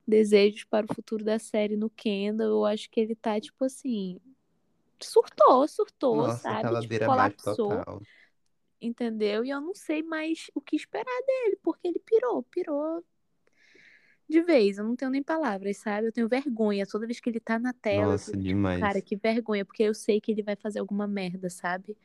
desejos 0.06 0.65
para 0.65 0.87
o 0.88 0.94
futuro 0.94 1.25
da 1.25 1.38
série 1.38 1.76
no 1.76 1.91
Kendall, 1.91 2.49
eu 2.49 2.65
acho 2.65 2.88
que 2.88 3.00
ele 3.00 3.17
tá, 3.17 3.41
tipo 3.41 3.65
assim, 3.65 4.21
surtou, 5.00 5.67
surtou, 5.67 6.17
Nossa, 6.19 6.38
sabe? 6.41 6.87
Tipo, 6.87 7.06
colapsou, 7.06 7.56
total. 7.56 8.03
entendeu? 8.81 9.44
E 9.44 9.50
eu 9.50 9.61
não 9.61 9.75
sei 9.75 10.03
mais 10.03 10.50
o 10.55 10.61
que 10.61 10.76
esperar 10.76 11.21
dele, 11.26 11.59
porque 11.62 11.88
ele 11.88 11.99
pirou, 11.99 12.43
pirou 12.44 13.05
de 14.29 14.43
vez. 14.43 14.79
Eu 14.79 14.85
não 14.85 14.97
tenho 14.97 15.11
nem 15.11 15.23
palavras, 15.23 15.76
sabe? 15.79 16.09
Eu 16.09 16.12
tenho 16.12 16.29
vergonha. 16.29 16.87
Toda 16.87 17.06
vez 17.06 17.21
que 17.21 17.29
ele 17.31 17.41
tá 17.41 17.59
na 17.59 17.73
tela, 17.73 18.15
eu 18.15 18.19
Nossa, 18.19 18.37
fico 18.37 18.43
tipo, 18.44 18.69
cara, 18.73 19.00
demais. 19.00 19.03
que 19.03 19.17
vergonha, 19.17 19.65
porque 19.65 19.82
eu 19.82 19.94
sei 19.94 20.21
que 20.21 20.32
ele 20.32 20.43
vai 20.43 20.56
fazer 20.56 20.79
alguma 20.81 21.06
merda, 21.06 21.50
sabe? 21.50 21.97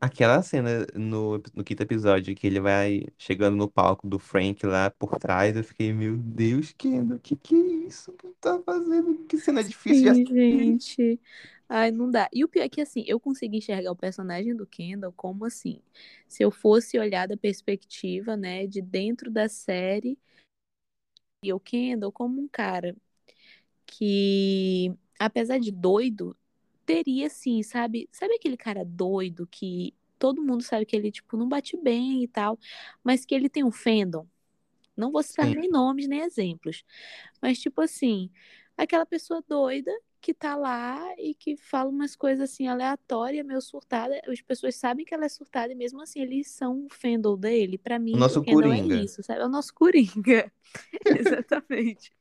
Aquela 0.00 0.42
cena 0.42 0.86
no, 0.94 1.38
no 1.54 1.64
quinto 1.64 1.82
episódio 1.82 2.34
que 2.36 2.46
ele 2.46 2.60
vai 2.60 3.04
chegando 3.18 3.56
no 3.56 3.68
palco 3.68 4.06
do 4.06 4.18
Frank 4.18 4.64
lá 4.66 4.90
por 4.90 5.18
trás, 5.18 5.56
eu 5.56 5.64
fiquei, 5.64 5.92
meu 5.92 6.16
Deus, 6.18 6.72
Kendall, 6.72 7.18
que 7.18 7.34
que 7.34 7.54
é 7.54 7.58
isso 7.88 8.12
que 8.12 8.28
tá 8.40 8.60
fazendo? 8.62 9.24
Que 9.26 9.38
cena 9.38 9.64
difícil 9.64 10.02
de 10.02 10.08
Sim, 10.10 10.26
assistir. 10.50 10.80
gente. 10.84 11.20
Ai, 11.68 11.90
não 11.90 12.10
dá. 12.10 12.28
E 12.32 12.44
o 12.44 12.48
pior 12.48 12.64
é 12.64 12.68
que, 12.68 12.80
assim, 12.80 13.04
eu 13.06 13.18
consegui 13.20 13.58
enxergar 13.58 13.90
o 13.92 13.96
personagem 13.96 14.54
do 14.54 14.66
Kendall 14.66 15.12
como, 15.12 15.44
assim, 15.44 15.80
se 16.28 16.42
eu 16.42 16.50
fosse 16.50 16.98
olhar 16.98 17.26
da 17.28 17.36
perspectiva, 17.36 18.36
né, 18.36 18.66
de 18.66 18.80
dentro 18.82 19.30
da 19.30 19.48
série, 19.48 20.18
e 21.48 21.52
o 21.52 21.60
Kendall 21.60 22.12
como 22.12 22.40
um 22.40 22.48
cara 22.48 22.96
que, 23.86 24.92
apesar 25.18 25.58
de 25.58 25.70
doido, 25.72 26.36
teria 26.84 27.28
sim, 27.30 27.62
sabe? 27.62 28.08
Sabe 28.12 28.34
aquele 28.36 28.56
cara 28.56 28.84
doido 28.84 29.46
que 29.46 29.94
todo 30.18 30.42
mundo 30.44 30.62
sabe 30.62 30.86
que 30.86 30.96
ele, 30.96 31.10
tipo, 31.12 31.36
não 31.36 31.48
bate 31.48 31.76
bem 31.76 32.22
e 32.24 32.28
tal, 32.28 32.58
mas 33.04 33.24
que 33.24 33.34
ele 33.34 33.48
tem 33.48 33.64
um 33.64 33.72
fandom? 33.72 34.26
Não 34.96 35.12
vou 35.12 35.22
citar 35.22 35.48
Sim. 35.48 35.54
nem 35.54 35.68
nomes, 35.70 36.08
nem 36.08 36.20
exemplos, 36.22 36.84
mas, 37.42 37.58
tipo 37.60 37.80
assim, 37.82 38.30
aquela 38.76 39.06
pessoa 39.06 39.44
doida 39.48 39.92
que 40.26 40.34
tá 40.34 40.56
lá 40.56 41.00
e 41.18 41.34
que 41.34 41.56
fala 41.56 41.88
umas 41.90 42.16
coisas 42.16 42.50
assim 42.50 42.66
aleatórias, 42.68 43.46
meio 43.46 43.60
surtada. 43.60 44.20
As 44.26 44.40
pessoas 44.40 44.74
sabem 44.76 45.04
que 45.04 45.14
ela 45.14 45.24
é 45.26 45.28
surtada 45.28 45.72
e 45.72 45.76
mesmo 45.76 46.00
assim 46.02 46.20
eles 46.20 46.48
são 46.50 46.86
o 46.86 46.88
fandom 46.90 47.38
dele. 47.38 47.78
Pra 47.78 47.98
O 48.12 48.16
mim, 48.16 48.26
o 48.32 48.40
nosso 48.42 48.44
é 48.44 48.44
Coringa. 48.44 49.08
isso, 49.08 49.22
sabe? 49.22 49.40
É 49.40 49.44
o 49.46 49.48
nosso 49.48 49.72
Coringa. 49.74 50.52
Exatamente. 51.14 52.12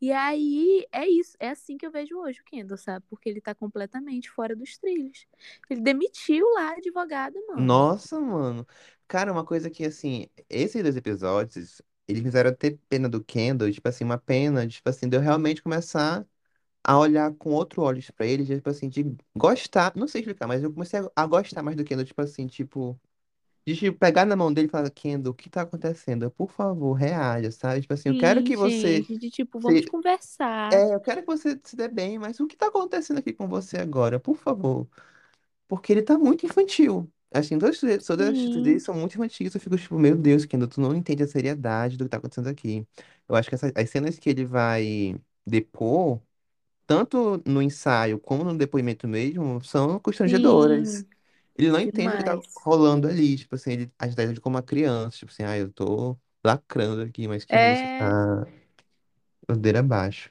E 0.00 0.12
aí, 0.12 0.86
é 0.92 1.06
isso, 1.08 1.36
é 1.40 1.50
assim 1.50 1.76
que 1.76 1.86
eu 1.86 1.90
vejo 1.90 2.16
hoje 2.18 2.40
o 2.40 2.44
Kendall, 2.44 2.76
sabe? 2.78 3.04
Porque 3.08 3.28
ele 3.28 3.40
tá 3.40 3.54
completamente 3.54 4.30
fora 4.30 4.54
dos 4.56 4.76
trilhos. 4.78 5.26
Ele 5.70 5.80
demitiu 5.80 6.46
lá 6.54 6.70
a 6.70 6.76
advogada, 6.76 7.38
mano. 7.48 7.72
Nossa, 7.72 8.20
mano. 8.20 8.66
Cara, 9.08 9.32
uma 9.32 9.44
coisa 9.44 9.68
que, 9.70 9.84
assim, 9.84 10.28
esses 10.48 10.80
dois 10.82 10.96
episódios, 10.96 11.82
eles 12.06 12.22
fizeram 12.22 12.54
ter 12.54 12.78
pena 12.88 13.08
do 13.08 13.22
Kendall, 13.24 13.70
tipo 13.72 13.88
assim, 13.88 14.04
uma 14.04 14.18
pena, 14.18 14.66
tipo 14.66 14.88
assim, 14.88 15.08
de 15.08 15.16
eu 15.16 15.20
realmente 15.20 15.62
começar 15.62 16.26
a 16.84 16.98
olhar 16.98 17.32
com 17.34 17.50
outro 17.52 17.82
olhos 17.82 18.10
pra 18.10 18.26
ele, 18.26 18.44
tipo 18.46 18.68
assim, 18.70 18.88
de 18.88 19.04
gostar, 19.36 19.92
não 19.96 20.08
sei 20.08 20.20
explicar, 20.22 20.46
mas 20.46 20.62
eu 20.62 20.72
comecei 20.72 21.00
a, 21.16 21.26
gostar 21.26 21.62
mais 21.62 21.76
do 21.76 21.84
Kendall, 21.84 22.06
tipo 22.06 22.22
assim, 22.22 22.46
tipo, 22.46 22.98
de 23.66 23.76
tipo, 23.76 23.98
pegar 23.98 24.24
na 24.26 24.36
mão 24.36 24.52
dele 24.52 24.68
e 24.68 24.70
falar, 24.70 24.90
Kendall, 24.90 25.32
o 25.32 25.36
que 25.36 25.50
tá 25.50 25.62
acontecendo? 25.62 26.30
Por 26.32 26.50
favor, 26.52 26.94
reaja, 26.94 27.50
sabe? 27.52 27.82
Tipo 27.82 27.94
assim, 27.94 28.10
eu 28.10 28.16
quero 28.16 28.42
que 28.42 28.56
você, 28.56 29.06
gente, 29.06 29.18
de 29.18 29.30
tipo, 29.30 29.60
vamos 29.60 29.82
se, 29.82 29.90
conversar. 29.90 30.72
é, 30.72 30.94
eu 30.94 31.00
quero 31.00 31.20
que 31.22 31.26
você 31.26 31.58
se 31.64 31.76
dê 31.76 31.88
bem, 31.88 32.18
mas 32.18 32.40
o 32.40 32.46
que 32.46 32.56
tá 32.56 32.68
acontecendo 32.68 33.18
aqui 33.18 33.32
com 33.32 33.48
você 33.48 33.78
agora? 33.78 34.20
Por 34.20 34.36
favor. 34.36 34.88
Porque 35.68 35.92
ele 35.92 36.02
tá 36.02 36.18
muito 36.18 36.46
infantil. 36.46 37.10
Assim, 37.32 37.58
todas 37.58 37.82
as 37.84 38.00
atitudes 38.20 38.62
dele 38.62 38.80
são 38.80 38.94
muito 38.94 39.14
infantis. 39.14 39.54
Eu 39.54 39.60
fico 39.60 39.76
tipo, 39.76 39.98
meu 39.98 40.16
Deus, 40.16 40.44
Kendall, 40.46 40.68
tu 40.68 40.80
não 40.80 40.94
entende 40.94 41.22
a 41.22 41.28
seriedade 41.28 41.96
do 41.96 42.04
que 42.04 42.10
tá 42.10 42.16
acontecendo 42.18 42.48
aqui. 42.48 42.86
Eu 43.28 43.34
acho 43.36 43.48
que 43.48 43.54
essa- 43.54 43.72
as 43.76 43.90
cenas 43.90 44.18
que 44.18 44.30
ele 44.30 44.44
vai 44.46 45.16
depor, 45.46 46.20
tanto 46.88 47.42
no 47.46 47.62
ensaio 47.62 48.20
como 48.20 48.44
no 48.44 48.58
depoimento 48.58 49.08
mesmo, 49.08 49.62
são 49.64 50.00
constrangedoras. 50.00 51.06
sim, 51.06 51.08
Ele 51.56 51.70
não 51.70 51.80
entende 51.80 52.14
o 52.14 52.18
que 52.18 52.24
tá 52.24 52.36
demais. 52.36 52.64
rolando 52.64 53.08
ali. 53.08 53.36
Tipo 53.38 53.56
assim, 53.56 53.72
ele 53.72 53.92
age 53.98 54.16
ele 54.20 54.40
como 54.40 54.56
uma 54.56 54.64
criança. 54.64 55.18
Tipo 55.18 55.32
assim, 55.32 55.44
ah, 55.44 55.58
eu 55.58 55.72
tô 55.72 56.18
lacrando 56.44 57.02
aqui, 57.02 57.28
mas 57.28 57.44
Kendall, 57.46 57.76
você 57.76 57.88
É, 57.88 57.98
tá 57.98 58.48
ladeira 59.48 59.80
abaixo. 59.80 60.30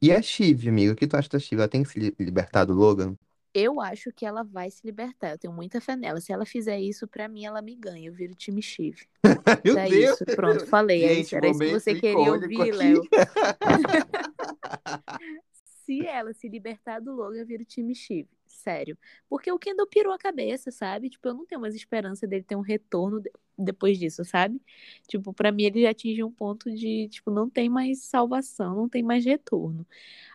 E 0.00 0.12
a 0.12 0.22
Shiv, 0.22 0.68
amigo, 0.68 0.92
o 0.92 0.96
que 0.96 1.06
tu 1.06 1.16
acha 1.16 1.28
da 1.28 1.38
Shiv? 1.38 1.58
Ela 1.60 1.68
tem 1.68 1.82
que 1.82 1.88
se 1.90 1.98
li- 1.98 2.14
libertar 2.20 2.64
do 2.64 2.74
Logan? 2.74 3.16
Eu 3.54 3.80
acho 3.80 4.12
que 4.12 4.26
ela 4.26 4.42
vai 4.42 4.70
se 4.70 4.84
libertar. 4.84 5.30
Eu 5.32 5.38
tenho 5.38 5.52
muita 5.54 5.80
fé 5.80 5.94
nela. 5.96 6.20
Se 6.20 6.32
ela 6.32 6.44
fizer 6.44 6.78
isso, 6.80 7.06
pra 7.08 7.28
mim, 7.28 7.44
ela 7.46 7.62
me 7.62 7.74
ganha. 7.76 8.08
Eu 8.08 8.12
viro 8.12 8.34
time 8.34 8.60
Chive. 8.60 9.06
Meu 9.64 9.78
É 9.78 9.88
Deus! 9.88 10.20
isso, 10.20 10.24
pronto, 10.36 10.66
falei. 10.66 11.04
É 11.04 11.12
isso. 11.12 11.30
Gente, 11.30 11.36
Era 11.36 11.48
isso 11.50 11.58
que 11.60 11.70
você 11.70 11.94
queria 11.94 12.32
ouvir. 12.32 12.72
Léo. 12.74 13.02
Se 15.86 16.06
ela 16.06 16.32
se 16.32 16.48
libertar 16.48 16.98
do 17.00 17.12
Logan, 17.14 17.40
eu 17.40 17.46
viro 17.46 17.62
time 17.64 17.94
Chive. 17.94 18.28
sério. 18.46 18.96
Porque 19.28 19.52
o 19.52 19.58
Kendall 19.58 19.86
pirou 19.86 20.14
a 20.14 20.18
cabeça, 20.18 20.70
sabe? 20.70 21.10
Tipo, 21.10 21.28
eu 21.28 21.34
não 21.34 21.44
tenho 21.44 21.60
mais 21.60 21.74
esperança 21.74 22.26
dele 22.26 22.42
ter 22.42 22.56
um 22.56 22.62
retorno 22.62 23.20
de- 23.20 23.30
depois 23.58 23.98
disso, 23.98 24.24
sabe? 24.24 24.58
Tipo, 25.06 25.34
pra 25.34 25.52
mim 25.52 25.64
ele 25.64 25.82
já 25.82 25.90
atingiu 25.90 26.26
um 26.26 26.32
ponto 26.32 26.74
de, 26.74 27.08
tipo, 27.08 27.30
não 27.30 27.50
tem 27.50 27.68
mais 27.68 28.02
salvação, 28.02 28.74
não 28.74 28.88
tem 28.88 29.02
mais 29.02 29.24
retorno. 29.26 29.86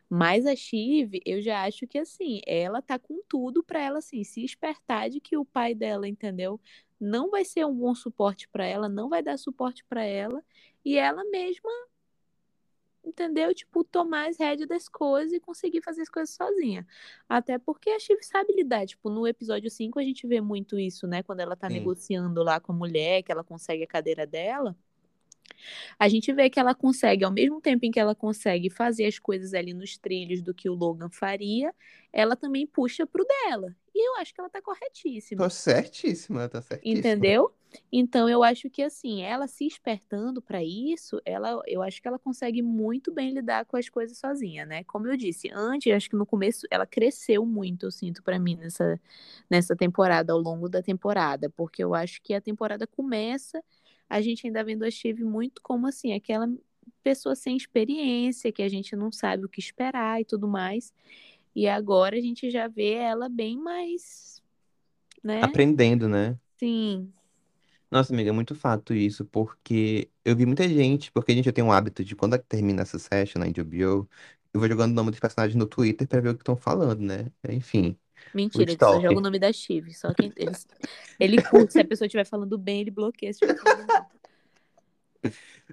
Mas 0.10 0.46
a 0.48 0.56
Shiv, 0.56 1.22
eu 1.24 1.40
já 1.40 1.64
acho 1.66 1.86
que 1.86 2.00
assim, 2.00 2.42
ela 2.48 2.82
tá 2.82 2.98
com 2.98 3.22
tudo 3.28 3.64
pra 3.64 3.80
ela 3.80 4.00
assim 4.00 4.24
se 4.24 4.44
espertar 4.44 5.08
de 5.10 5.20
que 5.20 5.38
o 5.38 5.46
pai 5.46 5.76
dela, 5.76 6.08
entendeu? 6.08 6.60
Não 7.00 7.30
vai 7.30 7.46
ser 7.46 7.66
um 7.66 7.76
bom 7.76 7.94
suporte 7.94 8.48
pra 8.50 8.66
ela, 8.66 8.90
não 8.90 9.08
vai 9.08 9.22
dar 9.22 9.38
suporte 9.38 9.86
pra 9.86 10.04
ela, 10.04 10.44
e 10.84 10.98
ela 10.98 11.24
mesma, 11.26 11.70
entendeu? 13.06 13.54
Tipo, 13.54 13.84
tomar 13.84 14.30
as 14.30 14.38
rédeas 14.38 14.68
das 14.68 14.90
coisas 14.90 15.32
e 15.32 15.40
conseguir 15.40 15.82
fazer 15.82 16.02
as 16.02 16.10
coisas 16.10 16.36
sozinha. 16.36 16.88
Até 17.28 17.60
porque 17.60 17.92
a 17.92 18.00
Shiv 18.00 18.22
sabe 18.24 18.52
lidar, 18.54 18.88
tipo, 18.88 19.10
no 19.10 19.28
episódio 19.28 19.70
5 19.70 20.00
a 20.00 20.04
gente 20.04 20.26
vê 20.26 20.42
muito 20.42 20.80
isso, 20.80 21.06
né, 21.08 21.22
quando 21.22 21.42
ela 21.42 21.56
tá 21.56 21.68
Sim. 21.68 21.76
negociando 21.76 22.44
lá 22.44 22.60
com 22.60 22.72
a 22.72 22.76
mulher, 22.76 23.22
que 23.22 23.32
ela 23.32 23.44
consegue 23.44 23.84
a 23.84 23.88
cadeira 23.88 24.26
dela. 24.26 24.76
A 25.98 26.08
gente 26.08 26.32
vê 26.34 26.50
que 26.50 26.60
ela 26.60 26.74
consegue, 26.76 27.24
ao 27.24 27.32
mesmo 27.32 27.62
tempo 27.62 27.86
em 27.86 27.92
que 27.92 28.00
ela 28.00 28.16
consegue 28.16 28.70
fazer 28.70 29.06
as 29.06 29.20
coisas 29.20 29.54
ali 29.54 29.74
nos 29.74 29.98
trilhos 29.98 30.42
do 30.42 30.54
que 30.54 30.70
o 30.70 30.74
Logan 30.74 31.10
faria, 31.10 31.74
ela 32.12 32.36
também 32.36 32.66
puxa 32.66 33.06
pro 33.06 33.26
dela. 33.26 33.76
E 33.94 34.08
eu 34.08 34.16
acho 34.18 34.34
que 34.34 34.40
ela 34.40 34.50
tá 34.50 34.62
corretíssima. 34.62 35.50
certíssima, 35.50 36.48
tá 36.48 36.62
certíssima. 36.62 37.00
Entendeu? 37.00 37.52
Então 37.92 38.28
eu 38.28 38.44
acho 38.44 38.68
que 38.70 38.82
assim, 38.82 39.22
ela 39.22 39.48
se 39.48 39.66
espertando 39.68 40.42
pra 40.42 40.64
isso, 40.64 41.22
ela, 41.24 41.62
eu 41.68 41.84
acho 41.84 42.02
que 42.02 42.08
ela 42.08 42.18
consegue 42.18 42.62
muito 42.64 43.14
bem 43.14 43.32
lidar 43.32 43.66
com 43.66 43.78
as 43.78 43.88
coisas 43.90 44.18
sozinha, 44.18 44.66
né? 44.66 44.84
Como 44.86 45.08
eu 45.08 45.16
disse, 45.16 45.52
antes, 45.54 45.94
acho 45.94 46.10
que 46.10 46.16
no 46.16 46.26
começo 46.26 46.66
ela 46.72 46.88
cresceu 46.88 47.46
muito, 47.46 47.86
eu 47.86 47.92
sinto 47.92 48.24
pra 48.24 48.40
mim 48.40 48.56
nessa 48.56 49.00
nessa 49.50 49.76
temporada, 49.76 50.34
ao 50.34 50.40
longo 50.40 50.68
da 50.70 50.82
temporada, 50.82 51.50
porque 51.50 51.84
eu 51.84 51.94
acho 51.94 52.22
que 52.22 52.34
a 52.34 52.42
temporada 52.42 52.88
começa 52.88 53.64
a 54.10 54.22
gente 54.22 54.48
ainda 54.48 54.64
vendo 54.64 54.84
a 54.84 54.92
Steve 54.92 55.24
muito 55.24 55.62
como 55.62 55.88
assim, 55.88 56.14
aquela 56.14 56.48
pessoa 57.04 57.36
sem 57.36 57.56
experiência, 57.56 58.52
que 58.52 58.62
a 58.64 58.70
gente 58.70 58.96
não 58.96 59.12
sabe 59.12 59.46
o 59.46 59.50
que 59.50 59.60
esperar 59.60 60.22
e 60.22 60.26
tudo 60.26 60.48
mais. 60.48 60.94
E 61.56 61.68
agora 61.68 62.18
a 62.18 62.22
gente 62.22 62.50
já 62.50 62.68
vê 62.68 62.94
ela 62.94 63.30
bem 63.30 63.58
mais, 63.58 64.42
né? 65.24 65.42
Aprendendo, 65.44 66.08
né? 66.08 66.38
Sim, 66.58 67.14
Nossa, 67.92 68.14
amiga, 68.14 68.30
é 68.30 68.34
muito 68.34 68.54
fato 68.56 68.94
isso, 68.94 69.26
porque 69.26 70.12
eu 70.24 70.36
vi 70.36 70.46
muita 70.46 70.68
gente, 70.68 71.12
porque 71.12 71.32
a 71.32 71.36
gente 71.36 71.52
tem 71.52 71.64
um 71.64 71.72
hábito 71.72 72.04
de 72.04 72.16
quando 72.16 72.38
termina 72.38 72.84
essa 72.84 73.00
session 73.00 73.40
na 73.40 73.48
HBO, 73.48 74.08
eu 74.54 74.60
vou 74.60 74.68
jogando 74.70 74.92
o 74.92 74.94
nome 74.94 75.10
dos 75.12 75.20
personagens 75.20 75.56
no 75.56 75.66
Twitter 75.66 76.08
pra 76.08 76.22
ver 76.22 76.30
o 76.30 76.36
que 76.36 76.42
estão 76.42 76.56
falando, 76.56 77.02
né? 77.02 77.32
Enfim, 77.50 77.98
Mentira, 78.34 78.64
ele 78.64 78.78
só 78.80 79.00
joga 79.02 79.18
o 79.18 79.22
nome 79.22 79.40
da 79.40 79.52
Chive. 79.52 79.94
Só 79.94 80.14
quem 80.14 80.32
ele, 80.36 80.52
ele 81.20 81.42
curte. 81.42 81.74
Se 81.74 81.80
a 81.80 81.86
pessoa 81.86 82.06
estiver 82.06 82.26
falando 82.26 82.58
bem, 82.58 82.82
ele 82.82 82.92
bloqueia 82.92 83.34
se. 83.34 83.40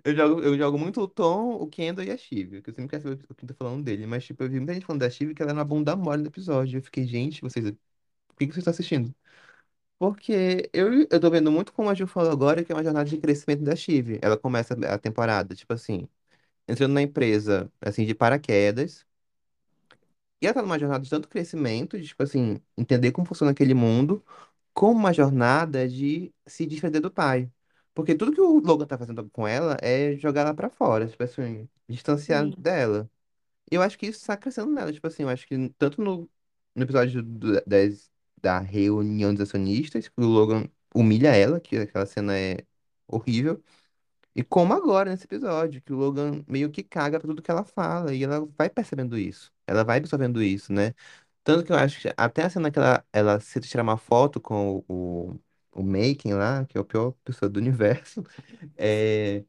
Eu 0.04 0.14
jogo, 0.14 0.40
eu 0.42 0.58
jogo 0.58 0.78
muito 0.78 1.00
o 1.00 1.08
Tom, 1.08 1.54
o 1.54 1.66
Kendall 1.68 2.04
e 2.04 2.10
a 2.10 2.16
Shiv, 2.16 2.60
que 2.62 2.70
eu 2.70 2.74
sempre 2.74 2.90
quero 2.90 3.02
saber 3.02 3.24
o 3.28 3.34
que 3.34 3.46
tá 3.46 3.54
falando 3.54 3.84
dele, 3.84 4.06
mas 4.06 4.24
tipo, 4.24 4.42
eu 4.42 4.48
vi 4.50 4.58
muita 4.58 4.74
gente 4.74 4.84
falando 4.84 5.00
da 5.00 5.10
Shiv 5.10 5.34
que 5.34 5.42
ela 5.42 5.52
era 5.52 5.58
uma 5.58 5.64
bunda 5.64 5.96
mole 5.96 6.22
no 6.22 6.28
episódio. 6.28 6.78
Eu 6.78 6.82
fiquei, 6.82 7.06
gente, 7.06 7.40
vocês, 7.40 7.64
por 7.70 8.36
que 8.36 8.46
que 8.46 8.52
vocês 8.52 8.58
estão 8.58 8.72
assistindo? 8.72 9.14
Porque 9.98 10.68
eu, 10.72 11.06
eu 11.10 11.20
tô 11.20 11.30
vendo 11.30 11.50
muito 11.50 11.72
como 11.72 11.88
a 11.88 11.94
Ju 11.94 12.06
falou 12.06 12.30
agora, 12.30 12.62
que 12.64 12.70
é 12.72 12.74
uma 12.74 12.84
jornada 12.84 13.08
de 13.08 13.16
crescimento 13.18 13.62
da 13.64 13.74
Shiv. 13.74 14.18
Ela 14.22 14.36
começa 14.36 14.74
a 14.74 14.98
temporada, 14.98 15.54
tipo 15.54 15.72
assim, 15.72 16.08
entrando 16.68 16.92
na 16.94 17.02
empresa, 17.02 17.72
assim, 17.80 18.04
de 18.06 18.14
paraquedas. 18.14 19.06
E 20.40 20.46
ela 20.46 20.54
tá 20.54 20.62
numa 20.62 20.78
jornada 20.78 21.02
de 21.04 21.10
tanto 21.10 21.28
crescimento, 21.28 21.98
de, 21.98 22.06
tipo 22.08 22.22
assim, 22.22 22.60
entender 22.76 23.12
como 23.12 23.26
funciona 23.26 23.52
aquele 23.52 23.74
mundo, 23.74 24.24
como 24.74 24.98
uma 24.98 25.12
jornada 25.12 25.88
de 25.88 26.32
se 26.46 26.66
desprender 26.66 27.00
do 27.00 27.10
pai. 27.10 27.50
Porque 27.94 28.14
tudo 28.14 28.32
que 28.32 28.40
o 28.40 28.60
Logan 28.60 28.86
tá 28.86 28.98
fazendo 28.98 29.28
com 29.30 29.48
ela 29.48 29.76
é 29.82 30.14
jogar 30.16 30.42
ela 30.42 30.54
pra 30.54 30.68
fora, 30.70 31.08
tipo 31.08 31.22
assim, 31.22 31.68
distanciar 31.88 32.46
Sim, 32.46 32.54
dela. 32.58 33.10
E 33.70 33.74
eu 33.74 33.82
acho 33.82 33.98
que 33.98 34.06
isso 34.06 34.26
tá 34.26 34.36
crescendo 34.36 34.72
nela, 34.72 34.92
tipo 34.92 35.06
assim, 35.06 35.22
eu 35.24 35.28
acho 35.28 35.46
que 35.46 35.68
tanto 35.78 36.00
no, 36.02 36.28
no 36.74 36.82
episódio 36.84 37.22
do- 37.22 37.60
das, 37.66 38.10
da 38.40 38.58
reunião 38.60 39.32
dos 39.34 39.42
acionistas, 39.48 40.08
que 40.08 40.20
o 40.20 40.24
Logan 40.26 40.68
humilha 40.94 41.34
ela, 41.36 41.60
que 41.60 41.76
aquela 41.78 42.06
cena 42.06 42.38
é 42.38 42.58
horrível. 43.08 43.62
E 44.36 44.44
como 44.44 44.74
agora 44.74 45.10
nesse 45.10 45.24
episódio, 45.26 45.82
que 45.82 45.92
o 45.94 45.96
Logan 45.96 46.44
meio 46.48 46.70
que 46.70 46.84
caga 46.84 47.18
pra 47.20 47.28
tudo 47.28 47.42
que 47.42 47.50
ela 47.50 47.64
fala, 47.64 48.14
e 48.14 48.22
ela 48.24 48.46
vai 48.58 48.70
percebendo 48.70 49.18
isso, 49.18 49.52
ela 49.66 49.84
vai 49.84 49.98
absorvendo 49.98 50.42
isso, 50.42 50.72
né? 50.74 50.94
Tanto 51.44 51.64
que 51.64 51.72
eu 51.72 51.76
acho 51.76 52.00
que 52.00 52.12
até 52.16 52.44
a 52.44 52.50
cena 52.50 52.70
que 52.70 52.78
ela, 52.78 53.04
ela 53.12 53.40
se 53.40 53.60
tirar 53.60 53.82
uma 53.84 53.96
foto 53.98 54.40
com 54.40 54.84
o, 54.88 55.32
o, 55.34 55.40
o 55.72 55.82
Making 55.84 56.34
lá, 56.34 56.66
que 56.66 56.76
é 56.78 56.80
o 56.80 56.84
pior 56.84 57.12
pessoa 57.24 57.48
do 57.48 57.58
universo, 57.58 58.22
é, 58.76 59.44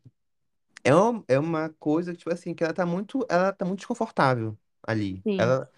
é, 0.83 0.95
uma, 0.95 1.23
é 1.27 1.39
uma 1.39 1.69
coisa 1.79 2.11
que, 2.13 2.19
tipo 2.19 2.33
assim, 2.33 2.53
que 2.55 2.63
ela 2.63 2.73
tá 2.73 2.85
muito, 2.85 3.25
ela 3.29 3.53
tá 3.53 3.65
muito 3.65 3.79
desconfortável 3.79 4.57
ali. 4.83 5.23
sim, 5.23 5.37
Ela, 5.37 5.69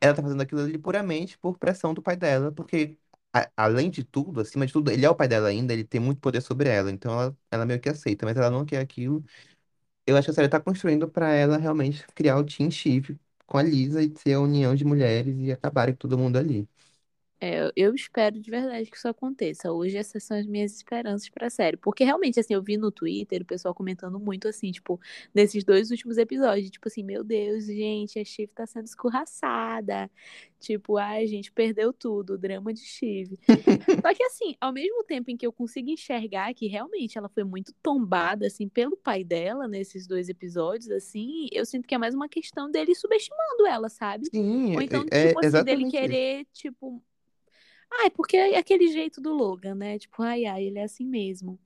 ela 0.00 0.14
tá 0.14 0.22
fazendo 0.22 0.42
aquilo 0.42 0.60
ali 0.62 0.78
puramente 0.78 1.38
por 1.38 1.58
pressão 1.58 1.94
do 1.94 2.02
pai 2.02 2.16
dela, 2.16 2.52
porque, 2.52 2.98
além 3.56 3.90
de 3.90 4.04
tudo, 4.04 4.40
acima 4.40 4.66
de 4.66 4.72
tudo, 4.72 4.90
ele 4.90 5.04
é 5.06 5.10
o 5.10 5.14
pai 5.14 5.28
dela 5.28 5.48
ainda, 5.48 5.72
ele 5.72 5.84
tem 5.84 6.00
muito 6.00 6.20
poder 6.20 6.40
sobre 6.40 6.68
ela, 6.68 6.90
então 6.90 7.12
ela, 7.12 7.36
ela 7.50 7.66
meio 7.66 7.80
que 7.80 7.88
aceita, 7.88 8.26
mas 8.26 8.36
ela 8.36 8.50
não 8.50 8.64
quer 8.64 8.80
aquilo. 8.80 9.24
Eu 10.06 10.16
acho 10.16 10.26
que 10.26 10.30
a 10.32 10.34
série 10.34 10.48
tá 10.48 10.60
construindo 10.60 11.08
pra 11.08 11.30
ela 11.32 11.58
realmente 11.58 12.06
criar 12.14 12.38
o 12.38 12.44
Team 12.44 12.70
Shift 12.70 13.18
com 13.46 13.58
a 13.58 13.62
Lisa 13.62 14.02
e 14.02 14.12
ser 14.18 14.34
a 14.34 14.40
união 14.40 14.74
de 14.74 14.84
mulheres 14.84 15.36
e 15.38 15.52
acabarem 15.52 15.94
com 15.94 15.98
todo 16.00 16.18
mundo 16.18 16.36
ali. 16.38 16.68
É, 17.38 17.70
eu 17.76 17.94
espero 17.94 18.40
de 18.40 18.50
verdade 18.50 18.90
que 18.90 18.96
isso 18.96 19.08
aconteça. 19.08 19.70
Hoje 19.70 19.96
essas 19.98 20.24
são 20.24 20.38
as 20.38 20.46
minhas 20.46 20.74
esperanças 20.74 21.28
pra 21.28 21.50
série. 21.50 21.76
Porque 21.76 22.02
realmente, 22.02 22.40
assim, 22.40 22.54
eu 22.54 22.62
vi 22.62 22.76
no 22.76 22.90
Twitter 22.90 23.42
o 23.42 23.46
pessoal 23.46 23.74
comentando 23.74 24.18
muito 24.18 24.48
assim, 24.48 24.72
tipo, 24.72 24.98
nesses 25.34 25.62
dois 25.62 25.90
últimos 25.90 26.16
episódios, 26.16 26.70
tipo 26.70 26.88
assim, 26.88 27.02
meu 27.02 27.22
Deus, 27.22 27.66
gente, 27.66 28.18
a 28.18 28.24
Shiv 28.24 28.48
tá 28.54 28.66
sendo 28.66 28.86
escorraçada. 28.86 30.10
Tipo, 30.58 30.96
ai, 30.96 31.26
gente 31.26 31.52
perdeu 31.52 31.92
tudo, 31.92 32.34
o 32.34 32.38
drama 32.38 32.72
de 32.72 32.80
Shiv. 32.80 33.38
Só 34.02 34.14
que 34.14 34.22
assim, 34.22 34.56
ao 34.58 34.72
mesmo 34.72 35.04
tempo 35.04 35.30
em 35.30 35.36
que 35.36 35.46
eu 35.46 35.52
consigo 35.52 35.90
enxergar 35.90 36.54
que 36.54 36.66
realmente 36.66 37.18
ela 37.18 37.28
foi 37.28 37.44
muito 37.44 37.72
tombada, 37.82 38.46
assim, 38.46 38.66
pelo 38.66 38.96
pai 38.96 39.22
dela 39.22 39.68
nesses 39.68 40.06
dois 40.06 40.30
episódios, 40.30 40.90
assim, 40.90 41.48
eu 41.52 41.66
sinto 41.66 41.86
que 41.86 41.94
é 41.94 41.98
mais 41.98 42.14
uma 42.14 42.28
questão 42.28 42.70
dele 42.70 42.94
subestimando 42.94 43.66
ela, 43.66 43.90
sabe? 43.90 44.26
Sim, 44.26 44.74
Ou 44.74 44.80
é, 44.80 44.84
então, 44.84 45.04
é 45.10 45.28
tipo 45.28 45.44
assim, 45.44 45.64
dele 45.64 45.82
isso. 45.82 45.90
querer, 45.90 46.46
tipo, 46.52 47.02
Ai, 47.90 48.10
porque 48.10 48.36
é 48.36 48.58
aquele 48.58 48.88
jeito 48.88 49.20
do 49.20 49.32
Logan, 49.32 49.74
né? 49.74 49.98
Tipo, 49.98 50.22
ai, 50.22 50.44
ai, 50.44 50.64
ele 50.64 50.78
é 50.78 50.84
assim 50.84 51.06
mesmo. 51.06 51.58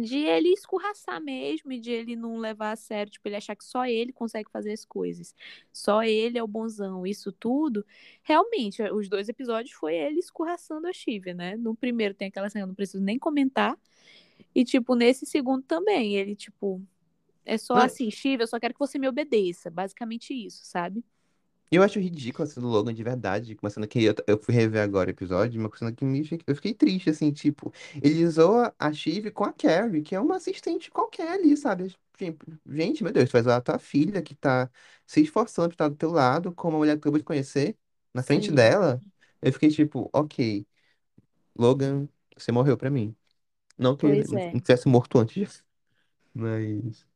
De 0.00 0.16
ele 0.18 0.48
escorraçar 0.48 1.20
mesmo 1.22 1.70
e 1.70 1.78
de 1.78 1.90
ele 1.90 2.16
não 2.16 2.38
levar 2.38 2.72
a 2.72 2.76
sério, 2.76 3.12
tipo, 3.12 3.28
ele 3.28 3.36
achar 3.36 3.54
que 3.54 3.64
só 3.64 3.84
ele 3.84 4.12
consegue 4.12 4.50
fazer 4.50 4.72
as 4.72 4.84
coisas. 4.86 5.34
Só 5.72 6.02
ele 6.02 6.38
é 6.38 6.42
o 6.42 6.46
bonzão, 6.46 7.06
isso 7.06 7.30
tudo. 7.30 7.84
Realmente, 8.22 8.82
os 8.82 9.08
dois 9.08 9.28
episódios 9.28 9.74
foi 9.74 9.94
ele 9.94 10.18
escorraçando 10.18 10.86
a 10.86 10.92
Shiva, 10.92 11.34
né? 11.34 11.56
No 11.56 11.74
primeiro 11.74 12.14
tem 12.14 12.28
aquela 12.28 12.48
cena, 12.48 12.64
eu 12.64 12.68
não 12.68 12.74
preciso 12.74 13.02
nem 13.04 13.18
comentar. 13.18 13.78
E, 14.54 14.64
tipo, 14.64 14.94
nesse 14.94 15.26
segundo 15.26 15.62
também, 15.64 16.16
ele, 16.16 16.34
tipo, 16.34 16.82
é 17.44 17.58
só 17.58 17.76
assim, 17.76 18.10
Shiva, 18.10 18.44
eu 18.44 18.46
só 18.46 18.58
quero 18.60 18.74
que 18.74 18.80
você 18.80 18.98
me 18.98 19.08
obedeça. 19.08 19.70
Basicamente 19.70 20.34
isso, 20.34 20.64
sabe? 20.64 21.04
Eu 21.76 21.82
acho 21.82 21.98
ridículo 22.00 22.44
a 22.44 22.46
cena 22.46 22.66
do 22.66 22.72
Logan 22.72 22.94
de 22.94 23.02
verdade. 23.02 23.56
Uma 23.62 23.70
cena 23.70 23.86
que 23.86 24.02
eu, 24.04 24.14
eu 24.26 24.38
fui 24.38 24.54
rever 24.54 24.82
agora 24.82 25.08
o 25.08 25.12
episódio, 25.12 25.60
uma 25.60 25.70
cena 25.76 25.92
que 25.92 26.04
me, 26.04 26.22
eu 26.46 26.54
fiquei 26.56 26.74
triste, 26.74 27.10
assim, 27.10 27.32
tipo, 27.32 27.72
ele 28.02 28.24
usou 28.24 28.72
a 28.78 28.92
Shiv 28.92 29.30
com 29.32 29.44
a 29.44 29.52
Carrie, 29.52 30.02
que 30.02 30.14
é 30.14 30.20
uma 30.20 30.36
assistente 30.36 30.90
qualquer 30.90 31.28
ali, 31.32 31.56
sabe? 31.56 31.94
Tipo, 32.16 32.46
gente, 32.66 33.02
meu 33.02 33.12
Deus, 33.12 33.28
tu 33.30 33.32
vai 33.32 33.40
usar 33.42 33.56
a 33.56 33.60
tua 33.60 33.78
filha 33.78 34.22
que 34.22 34.34
tá 34.34 34.70
se 35.06 35.20
esforçando 35.22 35.68
pra 35.68 35.74
estar 35.74 35.88
do 35.88 35.96
teu 35.96 36.10
lado, 36.12 36.52
como 36.54 36.74
uma 36.74 36.78
mulher 36.80 36.94
que 36.96 37.00
tu 37.00 37.04
acabou 37.04 37.18
de 37.18 37.24
conhecer, 37.24 37.76
na 38.14 38.22
frente 38.22 38.50
Sim, 38.50 38.52
dela. 38.52 39.02
Eu 39.40 39.52
fiquei 39.52 39.70
tipo, 39.70 40.08
ok, 40.12 40.66
Logan, 41.58 42.08
você 42.36 42.52
morreu 42.52 42.76
pra 42.76 42.90
mim. 42.90 43.14
Não 43.78 43.96
que 43.96 44.06
ele 44.06 44.24
pois 44.24 44.28
não 44.28 44.38
é. 44.38 44.60
tivesse 44.62 44.88
morto 44.88 45.18
antes 45.18 45.34
disso. 45.34 45.64
Mas, 46.34 47.06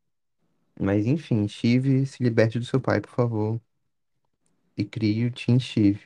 mas 0.79 1.05
enfim, 1.07 1.47
Shiv, 1.47 2.05
se 2.07 2.23
liberte 2.23 2.59
do 2.59 2.65
seu 2.65 2.81
pai, 2.81 3.01
por 3.01 3.11
favor. 3.11 3.61
E 4.77 4.85
crie 4.85 5.25
o 5.25 5.31
Team 5.33 5.59
Shiv. 5.59 5.99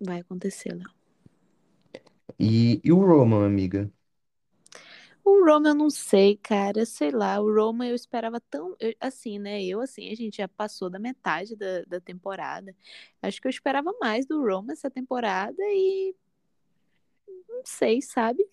Vai 0.00 0.20
acontecer, 0.20 0.74
Léo. 0.74 0.90
E, 2.38 2.80
e 2.84 2.92
o 2.92 2.98
Roman, 3.06 3.44
amiga? 3.46 3.90
O 5.24 5.44
Roma 5.44 5.68
eu 5.70 5.74
não 5.74 5.88
sei, 5.90 6.36
cara, 6.36 6.84
sei 6.84 7.10
lá, 7.10 7.40
o 7.40 7.52
Roma 7.54 7.86
eu 7.86 7.94
esperava 7.94 8.40
tão, 8.40 8.74
eu- 8.80 8.94
assim, 9.00 9.38
né, 9.38 9.62
eu 9.64 9.80
assim, 9.80 10.10
a 10.10 10.14
gente 10.16 10.36
já 10.38 10.48
passou 10.48 10.90
da 10.90 10.98
metade 10.98 11.54
da, 11.56 11.82
da 11.84 12.00
temporada, 12.00 12.74
acho 13.22 13.40
que 13.40 13.46
eu 13.46 13.50
esperava 13.50 13.92
mais 14.00 14.26
do 14.26 14.40
Roma 14.44 14.72
essa 14.72 14.90
temporada 14.90 15.62
e 15.62 16.14
não 17.48 17.62
sei, 17.64 18.00
sabe? 18.02 18.44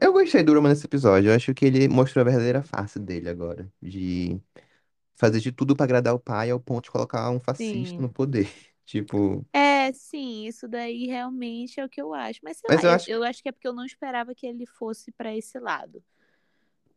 Eu 0.00 0.12
gostei 0.12 0.42
do 0.42 0.54
Roman 0.54 0.70
nesse 0.70 0.86
episódio. 0.86 1.30
Eu 1.30 1.34
acho 1.36 1.54
que 1.54 1.64
ele 1.66 1.88
mostrou 1.88 2.22
a 2.22 2.24
verdadeira 2.24 2.62
face 2.62 2.98
dele 2.98 3.28
agora. 3.28 3.70
De 3.80 4.40
fazer 5.22 5.40
de 5.40 5.52
tudo 5.52 5.76
pra 5.76 5.84
agradar 5.84 6.14
o 6.14 6.20
pai 6.20 6.50
ao 6.50 6.60
ponto 6.60 6.84
de 6.84 6.90
colocar 6.92 7.30
um 7.30 7.40
fascista 7.40 8.02
no 8.02 8.08
Sim, 8.08 8.12
poder. 8.12 8.48
Tipo, 8.84 9.46
É, 9.52 9.92
sim, 9.92 10.46
isso 10.46 10.66
daí 10.68 11.06
realmente 11.06 11.78
é 11.80 11.84
o 11.84 11.88
que 11.88 12.00
eu 12.00 12.14
acho. 12.14 12.40
Mas 12.42 12.58
sei 12.58 12.70
mas 12.70 12.82
lá, 12.82 12.84
eu 12.84 12.90
acho 12.90 13.10
que 13.12 13.12
eu 13.12 13.22
acho 13.24 13.42
que 13.42 13.48
é 13.48 13.52
porque 13.52 13.68
eu 13.68 13.72
não 13.74 13.84
esperava 13.84 14.34
que 14.34 14.46
ele 14.46 14.66
fosse 14.66 15.12
pra 15.12 15.34
esse 15.36 15.58
lado. 15.58 16.02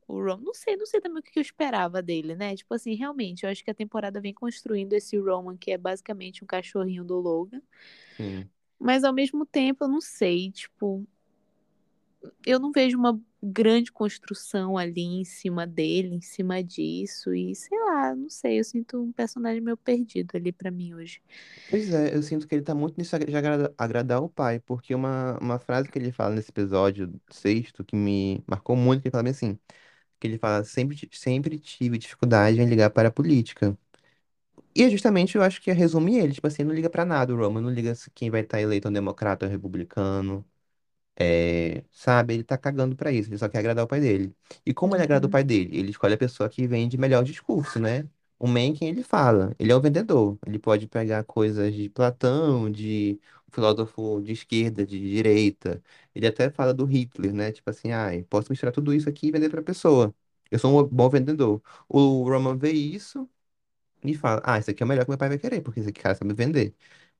O 0.07 0.19
Ron, 0.23 0.37
não 0.37 0.53
sei, 0.53 0.75
não 0.77 0.85
sei 0.85 0.99
também 1.01 1.19
o 1.19 1.23
que 1.23 1.37
eu 1.37 1.41
esperava 1.41 2.01
dele, 2.01 2.35
né? 2.35 2.55
Tipo 2.55 2.73
assim, 2.75 2.93
realmente, 2.95 3.43
eu 3.43 3.49
acho 3.49 3.63
que 3.63 3.71
a 3.71 3.73
temporada 3.75 4.21
vem 4.21 4.33
construindo 4.33 4.93
esse 4.93 5.17
Roman, 5.17 5.57
que 5.57 5.71
é 5.71 5.77
basicamente 5.77 6.43
um 6.43 6.47
cachorrinho 6.47 7.03
do 7.03 7.19
Logan. 7.19 7.61
sim. 8.17 8.49
Mas 8.79 9.03
ao 9.03 9.13
mesmo 9.13 9.45
tempo, 9.45 9.83
eu 9.83 9.87
não 9.89 9.99
sei, 10.01 10.49
tipo, 10.51 11.05
eu 12.45 12.59
não 12.59 12.71
vejo 12.71 12.97
uma 12.97 13.19
grande 13.45 13.91
construção 13.91 14.77
ali 14.77 15.01
em 15.03 15.23
cima 15.25 15.67
dele, 15.67 16.15
em 16.15 16.21
cima 16.21 16.63
disso. 16.63 17.33
E 17.33 17.55
sei 17.55 17.77
lá, 17.79 18.15
não 18.15 18.29
sei, 18.29 18.59
eu 18.59 18.63
sinto 18.63 19.01
um 19.01 19.11
personagem 19.11 19.61
meio 19.61 19.77
perdido 19.77 20.35
ali 20.35 20.51
pra 20.51 20.71
mim 20.71 20.93
hoje. 20.93 21.21
Pois 21.67 21.89
é, 21.91 22.15
eu 22.15 22.21
sinto 22.21 22.47
que 22.47 22.53
ele 22.55 22.61
tá 22.63 22.75
muito 22.75 22.95
nisso 22.97 23.17
de 23.19 23.35
agrada- 23.35 23.73
agradar 23.77 24.21
o 24.21 24.29
pai, 24.29 24.59
porque 24.59 24.93
uma, 24.93 25.37
uma 25.39 25.57
frase 25.59 25.89
que 25.89 25.97
ele 25.97 26.11
fala 26.11 26.35
nesse 26.35 26.51
episódio 26.51 27.19
sexto 27.29 27.83
que 27.83 27.95
me 27.95 28.43
marcou 28.47 28.75
muito, 28.75 29.01
que 29.01 29.07
ele 29.07 29.11
fala 29.11 29.23
bem 29.23 29.31
assim, 29.31 29.59
que 30.19 30.27
ele 30.27 30.37
fala, 30.39 30.63
sempre, 30.65 30.97
sempre 31.13 31.59
tive 31.59 31.97
dificuldade 31.97 32.61
em 32.61 32.65
ligar 32.67 32.91
para 32.91 33.09
a 33.09 33.11
política. 33.11 33.77
E 34.75 34.83
é 34.83 34.89
justamente, 34.89 35.35
eu 35.35 35.43
acho 35.43 35.61
que 35.61 35.71
resume 35.71 36.17
ele, 36.17 36.33
tipo 36.33 36.47
assim, 36.47 36.63
não 36.63 36.73
liga 36.73 36.89
pra 36.89 37.05
nada, 37.05 37.33
o 37.33 37.37
Roman, 37.37 37.61
não 37.61 37.69
liga 37.71 37.95
se 37.95 38.09
quem 38.11 38.29
vai 38.29 38.41
estar 38.41 38.61
eleito 38.61 38.87
é 38.87 38.91
um 38.91 38.93
democrata 38.93 39.45
ou 39.45 39.49
um 39.49 39.53
republicano, 39.53 40.45
é, 41.17 41.83
sabe? 41.91 42.33
Ele 42.35 42.43
tá 42.43 42.57
cagando 42.57 42.95
pra 42.95 43.11
isso, 43.11 43.29
ele 43.29 43.37
só 43.37 43.47
quer 43.49 43.59
agradar 43.59 43.85
o 43.85 43.87
pai 43.87 43.99
dele. 44.01 44.35
E 44.65 44.73
como 44.73 44.95
ele 44.95 45.03
agrada 45.03 45.25
o 45.27 45.29
Uhum, 45.29 45.31
pai 45.31 45.43
dele? 45.43 45.77
Ele 45.77 45.89
escolhe 45.91 46.13
a 46.13 46.17
pessoa 46.17 46.49
que 46.49 46.67
vende 46.67 46.97
melhor 46.97 47.23
discurso, 47.23 47.79
né? 47.79 48.07
O 48.37 48.47
Mencken, 48.47 48.89
ele 48.89 49.03
fala, 49.03 49.55
ele 49.57 49.71
é 49.71 49.75
o 49.75 49.81
vendedor. 49.81 50.37
Ele 50.45 50.59
pode 50.59 50.87
pegar 50.87 51.23
coisas 51.23 51.73
de 51.73 51.89
Platão, 51.89 52.69
de 52.69 53.19
um 53.47 53.51
filósofo 53.51 54.21
de 54.21 54.33
esquerda, 54.33 54.85
de 54.85 54.99
direita. 54.99 55.81
Ele 56.13 56.27
até 56.27 56.49
fala 56.49 56.73
do 56.73 56.85
Hitler, 56.85 57.33
né? 57.33 57.51
Tipo 57.51 57.69
assim, 57.69 57.91
ai, 57.91 58.23
posso 58.23 58.51
misturar 58.51 58.73
tudo 58.73 58.93
isso 58.93 59.07
aqui 59.09 59.27
e 59.27 59.31
vender 59.31 59.49
pra 59.49 59.61
pessoa. 59.63 60.13
Eu 60.51 60.59
sou 60.59 60.79
um 60.79 60.87
bom 60.87 61.09
vendedor. 61.09 61.61
O 61.87 62.23
Roman 62.29 62.57
vê 62.57 62.71
isso 62.71 63.29
e 64.03 64.15
fala, 64.15 64.41
ah, 64.45 64.59
isso 64.59 64.69
aqui 64.71 64.83
é 64.83 64.85
o 64.85 64.89
melhor 64.89 65.05
que 65.05 65.11
meu 65.11 65.17
pai 65.17 65.29
vai 65.29 65.37
querer, 65.39 65.61
porque 65.61 65.79
esse 65.79 65.91
cara 65.93 66.15
sabe 66.15 66.33
vender. 66.33 66.75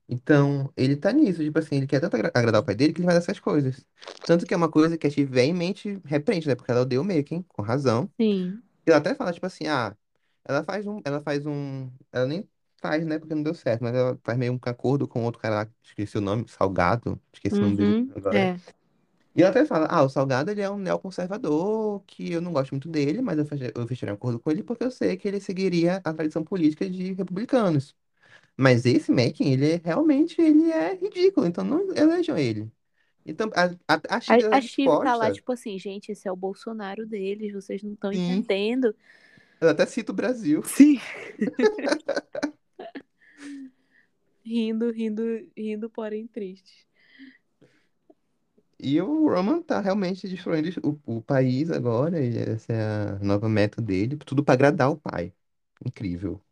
Então, 0.08 0.72
ele 0.76 0.96
tá 0.96 1.12
nisso, 1.12 1.42
tipo 1.42 1.58
assim, 1.58 1.76
ele 1.76 1.86
quer 1.86 2.00
tanto 2.00 2.14
agra- 2.16 2.30
agradar 2.34 2.60
o 2.62 2.64
pai 2.64 2.74
dele 2.76 2.92
que 2.92 3.00
ele 3.00 3.06
faz 3.06 3.18
essas 3.18 3.40
coisas. 3.40 3.84
Tanto 4.24 4.46
que 4.46 4.54
é 4.54 4.56
uma 4.56 4.70
coisa 4.70 4.96
que 4.98 5.06
a 5.06 5.10
Steve 5.10 5.30
veemente 5.32 6.00
repreende, 6.04 6.46
né? 6.48 6.54
Porque 6.54 6.70
ela 6.70 6.82
odeia 6.82 7.00
o 7.00 7.04
Making, 7.04 7.42
com 7.48 7.62
razão. 7.62 8.10
sim. 8.18 8.62
E 8.86 8.90
ela 8.90 8.98
até 9.00 9.14
fala, 9.14 9.32
tipo 9.32 9.46
assim, 9.46 9.66
ah, 9.66 9.96
ela 10.44 10.64
faz 10.64 10.86
um, 10.86 11.00
ela 11.04 11.22
faz 11.22 11.46
um, 11.46 11.90
ela 12.12 12.26
nem 12.26 12.48
faz, 12.80 13.04
né, 13.06 13.18
porque 13.18 13.34
não 13.34 13.42
deu 13.42 13.54
certo, 13.54 13.82
mas 13.82 13.94
ela 13.94 14.18
faz 14.24 14.38
meio 14.38 14.52
um 14.54 14.58
acordo 14.62 15.08
com 15.08 15.24
outro 15.24 15.40
cara 15.40 15.56
lá, 15.64 15.70
esqueci 15.82 16.18
o 16.18 16.20
nome, 16.20 16.46
Salgado, 16.48 17.20
esqueci 17.32 17.62
o 17.62 17.66
nome 17.66 17.76
dele 17.78 17.96
Uhum, 17.96 18.12
agora. 18.14 18.50
é. 18.50 18.60
E 19.34 19.42
ela 19.42 19.50
até 19.50 19.66
fala, 19.66 19.86
ah, 19.90 20.02
o 20.02 20.08
Salgado, 20.08 20.50
ele 20.50 20.62
é 20.62 20.70
um 20.70 20.78
neoconservador, 20.78 22.02
que 22.06 22.32
eu 22.32 22.40
não 22.40 22.52
gosto 22.52 22.70
muito 22.72 22.88
dele, 22.88 23.20
mas 23.20 23.38
eu 23.38 23.44
eu 23.76 23.86
fechei 23.88 24.08
um 24.08 24.14
acordo 24.14 24.40
com 24.40 24.50
ele 24.50 24.62
porque 24.62 24.82
eu 24.84 24.90
sei 24.90 25.16
que 25.16 25.28
ele 25.28 25.40
seguiria 25.40 26.00
a 26.04 26.12
tradição 26.14 26.42
política 26.44 26.88
de 26.88 27.12
republicanos. 27.12 27.94
Mas 28.56 28.86
esse 28.86 29.12
Macken, 29.12 29.52
ele 29.52 29.76
realmente 29.84 30.40
ele 30.40 30.70
é 30.70 30.94
ridículo, 30.94 31.46
então 31.46 31.64
não 31.64 31.92
elejam 31.94 32.36
ele. 32.38 32.70
Então, 33.24 33.50
a, 33.54 33.94
a, 33.94 34.00
a 34.08 34.16
A, 34.16 34.20
Chile 34.20 34.42
é 34.44 34.56
a 34.56 34.60
Chive 34.60 34.86
tá 34.86 35.14
lá, 35.16 35.32
tipo 35.32 35.52
assim, 35.52 35.78
gente, 35.78 36.12
esse 36.12 36.28
é 36.28 36.32
o 36.32 36.36
Bolsonaro 36.36 37.06
deles, 37.06 37.52
vocês 37.52 37.82
não 37.82 37.92
estão 37.94 38.12
entendendo. 38.12 38.94
eu 39.60 39.68
até 39.68 39.84
cito 39.86 40.12
o 40.12 40.14
Brasil. 40.14 40.62
Sim. 40.62 41.00
Rindo, 44.44 44.90
rindo, 44.92 45.22
rindo, 45.56 45.90
porém 45.90 46.26
tristes. 46.26 46.86
E 48.78 49.00
o 49.00 49.28
Roman 49.28 49.62
tá 49.62 49.80
realmente 49.80 50.28
destruindo 50.28 50.68
o, 51.06 51.16
o 51.18 51.22
país 51.22 51.70
agora, 51.70 52.18
essa 52.24 52.72
é 52.72 52.82
a 53.16 53.18
nova 53.20 53.48
meta 53.48 53.80
dele, 53.82 54.16
tudo 54.18 54.44
pra 54.44 54.54
agradar 54.54 54.90
o 54.90 54.96
pai. 54.98 55.32
Incrível. 55.84 56.42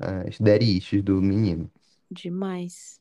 As 0.00 0.38
issues 0.62 1.02
do 1.02 1.20
menino. 1.22 1.70
Demais. 2.10 3.00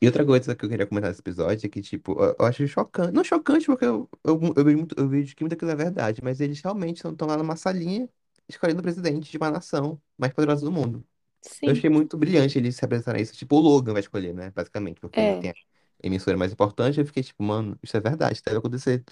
E 0.00 0.06
outra 0.06 0.24
coisa 0.26 0.54
que 0.54 0.64
eu 0.64 0.68
queria 0.68 0.86
comentar 0.86 1.10
nesse 1.10 1.20
episódio 1.20 1.66
é 1.66 1.68
que, 1.70 1.80
tipo, 1.80 2.12
eu, 2.22 2.36
eu 2.38 2.44
acho 2.46 2.66
chocante. 2.68 3.12
Não 3.12 3.24
chocante, 3.24 3.64
porque 3.66 3.84
eu, 3.84 4.08
eu, 4.24 4.40
eu, 4.56 4.64
vejo 4.64 4.76
muito, 4.78 4.94
eu 4.98 5.08
vejo 5.08 5.34
que 5.34 5.42
muita 5.42 5.56
coisa 5.56 5.72
é 5.72 5.76
verdade, 5.76 6.22
mas 6.22 6.40
eles 6.40 6.60
realmente 6.60 6.98
estão 7.06 7.26
lá 7.26 7.36
numa 7.36 7.56
salinha 7.56 8.08
escolhendo 8.48 8.80
o 8.80 8.82
presidente 8.82 9.30
de 9.30 9.36
uma 9.38 9.50
nação 9.50 10.00
mais 10.18 10.32
poderosa 10.34 10.64
do 10.64 10.70
mundo. 10.72 11.04
Eu 11.64 11.72
Sim. 11.72 11.72
achei 11.72 11.90
muito 11.90 12.16
brilhante 12.18 12.58
eles 12.58 12.76
se 12.76 12.84
apresentarem 12.84 13.22
isso. 13.22 13.34
Tipo, 13.34 13.56
o 13.56 13.60
Logan 13.60 13.92
vai 13.94 14.02
escolher, 14.02 14.34
né? 14.34 14.50
Basicamente, 14.52 15.00
porque 15.00 15.20
ele 15.20 15.32
É, 15.32 15.36
tem 15.36 15.50
a 15.50 15.56
emissora 16.02 16.36
mais 16.36 16.52
importante. 16.52 17.00
Eu 17.00 17.06
fiquei 17.06 17.22
tipo, 17.22 17.42
mano, 17.42 17.78
isso 17.82 17.96
é 17.96 18.00
verdade, 18.00 18.42
deve 18.44 18.58
acontecer. 18.58 19.04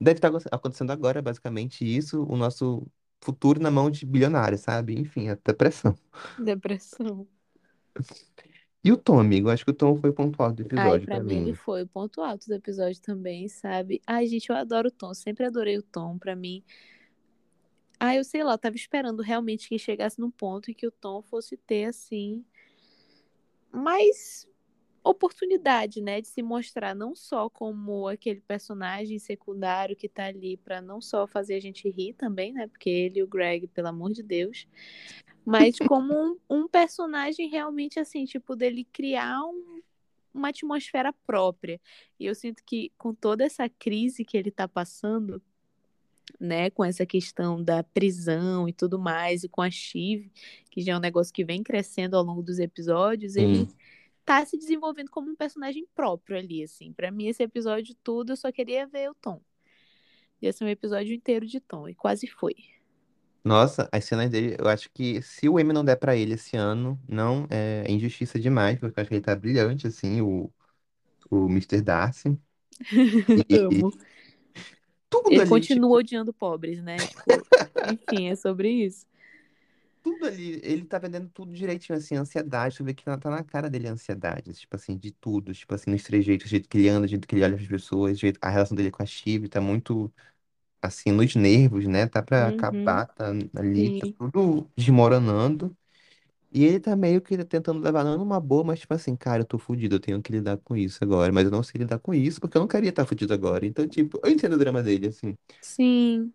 Deve 0.00 0.18
estar 0.18 0.30
acontecendo 0.52 0.92
agora, 0.92 1.22
basicamente, 1.22 1.84
isso, 1.84 2.24
o 2.24 2.36
nosso 2.36 2.86
futuro 3.22 3.60
na 3.60 3.70
mão 3.70 3.90
de 3.90 4.06
bilionários, 4.06 4.62
sabe? 4.62 4.98
Enfim, 4.98 5.28
até 5.28 5.52
pressão. 5.52 5.94
depressão. 6.38 7.28
E 8.82 8.90
o 8.92 8.96
Tom, 8.96 9.18
amigo? 9.20 9.50
Acho 9.50 9.64
que 9.64 9.70
o 9.70 9.74
Tom 9.74 9.96
foi 9.96 10.10
o 10.10 10.14
ponto 10.14 10.42
alto 10.42 10.56
do 10.56 10.62
Ai, 10.74 10.96
episódio 10.96 11.08
pra 11.08 11.20
pra 11.20 11.22
mim 11.22 11.36
ele 11.36 11.52
mim. 11.52 11.54
foi 11.54 11.82
o 11.82 11.88
ponto 11.88 12.20
alto 12.22 12.46
do 12.46 12.54
episódio 12.54 13.00
também, 13.02 13.48
sabe? 13.48 14.00
Ai, 14.06 14.26
gente, 14.26 14.48
eu 14.50 14.56
adoro 14.56 14.88
o 14.88 14.90
Tom, 14.90 15.12
sempre 15.14 15.44
adorei 15.46 15.76
o 15.78 15.82
Tom, 15.82 16.18
pra 16.18 16.34
mim. 16.36 16.64
Ah, 18.00 18.14
eu 18.14 18.24
sei 18.24 18.42
lá, 18.44 18.52
eu 18.54 18.58
tava 18.58 18.76
esperando 18.76 19.22
realmente 19.22 19.68
que 19.68 19.78
chegasse 19.78 20.18
num 20.20 20.30
ponto 20.30 20.70
em 20.70 20.74
que 20.74 20.86
o 20.86 20.90
Tom 20.90 21.22
fosse 21.22 21.56
ter, 21.56 21.84
assim, 21.86 22.44
mais 23.72 24.47
oportunidade, 25.08 26.00
né, 26.00 26.20
de 26.20 26.28
se 26.28 26.42
mostrar 26.42 26.94
não 26.94 27.14
só 27.14 27.48
como 27.48 28.08
aquele 28.08 28.40
personagem 28.40 29.18
secundário 29.18 29.96
que 29.96 30.08
tá 30.08 30.26
ali 30.26 30.56
pra 30.56 30.80
não 30.80 31.00
só 31.00 31.26
fazer 31.26 31.54
a 31.54 31.60
gente 31.60 31.88
rir 31.90 32.14
também, 32.14 32.52
né, 32.52 32.66
porque 32.66 32.90
ele 32.90 33.20
e 33.20 33.22
o 33.22 33.26
Greg, 33.26 33.66
pelo 33.68 33.88
amor 33.88 34.12
de 34.12 34.22
Deus, 34.22 34.66
mas 35.44 35.76
como 35.88 36.14
um, 36.14 36.36
um 36.48 36.68
personagem 36.68 37.48
realmente, 37.48 37.98
assim, 37.98 38.24
tipo, 38.24 38.54
dele 38.54 38.84
criar 38.92 39.40
um 39.44 39.78
uma 40.34 40.50
atmosfera 40.50 41.12
própria. 41.26 41.80
E 42.18 42.26
eu 42.26 42.34
sinto 42.34 42.62
que 42.64 42.92
com 42.96 43.12
toda 43.12 43.44
essa 43.44 43.68
crise 43.68 44.24
que 44.24 44.36
ele 44.36 44.50
está 44.50 44.68
passando, 44.68 45.42
né, 46.38 46.70
com 46.70 46.84
essa 46.84 47.04
questão 47.04 47.62
da 47.62 47.82
prisão 47.82 48.68
e 48.68 48.72
tudo 48.72 48.98
mais, 48.98 49.42
e 49.42 49.48
com 49.48 49.62
a 49.62 49.70
Shiv, 49.70 50.30
que 50.70 50.80
já 50.80 50.92
é 50.92 50.96
um 50.96 51.00
negócio 51.00 51.32
que 51.32 51.44
vem 51.44 51.62
crescendo 51.62 52.16
ao 52.16 52.22
longo 52.22 52.42
dos 52.42 52.58
episódios, 52.58 53.36
ele. 53.36 53.68
Tá 54.28 54.44
se 54.44 54.58
desenvolvendo 54.58 55.08
como 55.08 55.30
um 55.30 55.34
personagem 55.34 55.88
próprio 55.94 56.36
ali, 56.36 56.62
assim. 56.62 56.92
Para 56.92 57.10
mim 57.10 57.28
esse 57.28 57.42
episódio 57.42 57.96
tudo 58.04 58.32
eu 58.32 58.36
só 58.36 58.52
queria 58.52 58.86
ver 58.86 59.10
o 59.10 59.14
Tom. 59.14 59.40
Ia 60.42 60.52
ser 60.52 60.64
um 60.64 60.68
episódio 60.68 61.14
inteiro 61.14 61.46
de 61.46 61.58
Tom 61.60 61.88
e 61.88 61.94
quase 61.94 62.26
foi. 62.26 62.54
Nossa, 63.42 63.88
as 63.90 64.04
cenas 64.04 64.28
dele, 64.28 64.54
eu 64.58 64.68
acho 64.68 64.90
que 64.92 65.22
se 65.22 65.48
o 65.48 65.58
Emmy 65.58 65.72
não 65.72 65.82
der 65.82 65.96
pra 65.96 66.14
ele 66.14 66.34
esse 66.34 66.58
ano, 66.58 67.00
não 67.08 67.46
é 67.48 67.90
injustiça 67.90 68.38
demais, 68.38 68.78
porque 68.78 69.00
eu 69.00 69.02
acho 69.02 69.08
que 69.08 69.14
ele 69.14 69.24
tá 69.24 69.34
brilhante, 69.34 69.86
assim, 69.86 70.20
o, 70.20 70.52
o 71.30 71.48
Mister 71.48 71.82
Darcy. 71.82 72.38
E 73.50 73.56
Amo. 73.56 73.90
tudo 75.08 75.32
Ele 75.32 75.46
continua 75.46 75.88
tipo, 75.88 75.94
odiando 75.94 76.32
pobres, 76.34 76.82
né? 76.82 76.98
Tipo, 76.98 77.22
enfim, 77.92 78.28
é 78.28 78.36
sobre 78.36 78.70
isso. 78.70 79.06
Tudo 80.08 80.26
ali, 80.26 80.60
ele 80.62 80.84
tá 80.86 80.98
vendendo 80.98 81.28
tudo 81.30 81.52
direitinho, 81.52 81.98
assim, 81.98 82.16
ansiedade, 82.16 82.76
tu 82.76 82.84
vê 82.84 82.94
que 82.94 83.04
tá 83.04 83.16
tá 83.18 83.30
na 83.30 83.44
cara 83.44 83.68
dele 83.70 83.88
a 83.88 83.92
ansiedade, 83.92 84.52
tipo 84.54 84.74
assim, 84.76 84.96
de 84.96 85.12
tudo, 85.12 85.52
tipo 85.54 85.74
assim, 85.74 85.90
nos 85.90 86.02
trejeitos, 86.02 86.46
o 86.46 86.50
jeito 86.50 86.68
que 86.68 86.78
ele 86.78 86.88
anda, 86.88 87.06
o 87.06 87.08
jeito 87.08 87.26
que 87.28 87.34
ele 87.36 87.44
olha 87.44 87.56
as 87.56 87.66
pessoas, 87.66 88.16
o 88.18 88.20
jeito, 88.20 88.38
a 88.42 88.48
relação 88.50 88.76
dele 88.76 88.90
com 88.90 89.02
a 89.02 89.06
Chive 89.06 89.48
tá 89.48 89.60
muito, 89.60 90.12
assim, 90.82 91.12
nos 91.12 91.34
nervos, 91.36 91.86
né, 91.86 92.06
tá 92.08 92.22
pra 92.22 92.48
Uhum, 92.48 92.48
acabar, 92.48 93.06
tá 93.08 93.30
ali, 93.56 93.92
tá 93.92 94.06
sim. 94.06 94.18
tudo 94.18 94.70
desmoronando, 94.76 95.76
e 96.52 96.64
ele 96.64 96.80
tá 96.80 96.96
meio 96.96 97.20
que 97.22 97.36
tentando 97.44 97.80
levar 97.80 98.04
não 98.04 98.18
numa 98.18 98.40
boa, 98.40 98.64
mas 98.64 98.80
tipo 98.80 98.94
assim, 98.94 99.16
cara, 99.16 99.42
eu 99.42 99.46
tô 99.46 99.58
fudido, 99.58 99.96
eu 99.96 100.00
tenho 100.00 100.22
que 100.22 100.32
lidar 100.32 100.56
com 100.58 100.76
isso 100.76 100.98
agora, 101.04 101.32
mas 101.32 101.44
eu 101.46 101.50
não 101.50 101.62
sei 101.62 101.80
lidar 101.80 101.98
com 101.98 102.14
isso 102.14 102.40
porque 102.40 102.56
eu 102.56 102.60
não 102.62 102.68
queria 102.68 102.90
estar 102.90 103.06
fudido 103.06 103.34
agora, 103.34 103.66
então, 103.66 103.86
tipo, 103.88 104.20
eu 104.24 104.30
entendo 104.32 104.54
o 104.54 104.58
drama 104.58 104.82
dele, 104.82 105.08
assim. 105.08 105.36
Sim. 105.60 106.34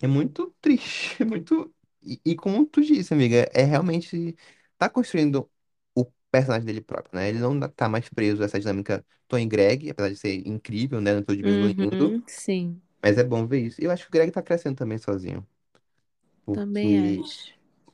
É 0.00 0.06
muito 0.06 0.54
triste, 0.60 1.16
é 1.22 1.24
muito. 1.26 1.74
E, 2.04 2.20
e 2.24 2.36
como 2.36 2.66
tu 2.66 2.80
disse, 2.82 3.12
amiga, 3.14 3.48
é 3.54 3.62
realmente. 3.64 4.36
Tá 4.78 4.88
construindo 4.90 5.50
o 5.94 6.04
personagem 6.30 6.66
dele 6.66 6.80
próprio, 6.80 7.16
né? 7.18 7.28
Ele 7.28 7.38
não 7.38 7.58
tá 7.70 7.88
mais 7.88 8.08
preso 8.08 8.42
a 8.42 8.46
essa 8.46 8.58
dinâmica 8.60 9.04
Tom 9.28 9.38
e 9.38 9.46
Greg, 9.46 9.90
apesar 9.90 10.10
de 10.10 10.16
ser 10.16 10.34
incrível, 10.46 11.00
né? 11.00 11.14
Não 11.14 11.22
tô 11.22 11.34
diminuindo, 11.34 11.74
Uhum, 11.82 12.24
sim. 12.28 12.82
mas 13.02 13.18
é 13.18 13.24
bom 13.24 13.46
ver 13.46 13.60
isso. 13.66 13.80
E 13.80 13.84
eu 13.84 13.90
acho 13.90 14.04
que 14.04 14.08
o 14.10 14.12
Greg 14.12 14.32
tá 14.32 14.42
crescendo 14.42 14.76
também 14.76 14.98
sozinho, 14.98 15.46
Também 16.50 16.96
porque 16.96 17.20
acho. 17.20 17.52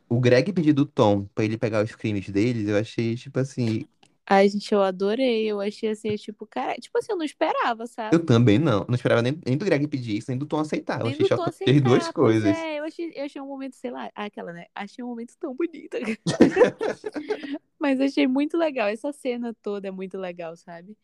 o 0.09 0.21
Greg 0.21 0.53
pedir 0.55 0.73
do 0.75 0.87
Tom 0.87 1.27
pra 1.35 1.45
ele 1.45 1.59
pegar 1.59 1.85
os 1.85 1.95
crimes 1.97 2.29
deles, 2.31 2.69
eu 2.69 2.79
achei, 2.79 3.17
tipo 3.17 3.39
assim. 3.41 3.89
Ai, 4.33 4.49
gente, 4.49 4.73
eu 4.73 4.81
adorei. 4.81 5.45
Eu 5.51 5.61
achei 5.61 5.89
assim, 5.89 6.15
tipo, 6.15 6.47
cara, 6.47 6.77
tipo 6.77 6.97
assim, 6.97 7.11
eu 7.11 7.19
não 7.19 7.25
esperava, 7.25 7.85
sabe? 7.89 8.15
Eu 8.15 8.25
também 8.25 8.61
não. 8.61 8.87
Não 8.87 8.95
esperava 8.95 9.21
nem, 9.21 9.37
nem 9.45 9.59
do 9.59 9.65
Greg 9.65 9.89
pedir 9.89 10.19
isso, 10.19 10.31
nem 10.31 10.39
do 10.39 10.47
Tom 10.47 10.61
aceitar. 10.61 11.01
Eu 11.01 11.07
Nem 11.07 11.15
achei 11.15 11.27
do 11.27 11.29
Tom 11.31 11.37
chocante 11.37 11.65
as 11.69 11.81
duas 11.83 11.99
aceitar. 11.99 12.13
Pois 12.13 12.13
coisas. 12.13 12.57
é, 12.57 12.79
eu 12.79 12.85
achei, 12.85 13.13
eu 13.13 13.25
achei 13.25 13.43
um 13.43 13.47
momento, 13.49 13.75
sei 13.75 13.91
lá, 13.91 14.09
aquela, 14.15 14.53
né? 14.53 14.67
Achei 14.73 15.03
um 15.03 15.09
momento 15.09 15.35
tão 15.37 15.53
bonito. 15.53 15.97
Mas 17.77 18.01
achei 18.01 18.29
muito 18.29 18.57
legal. 18.57 18.87
Essa 18.87 19.13
cena 19.13 19.53
toda 19.61 19.89
é 19.89 19.91
muito 19.91 20.17
legal, 20.17 20.57
sabe? 20.57 20.97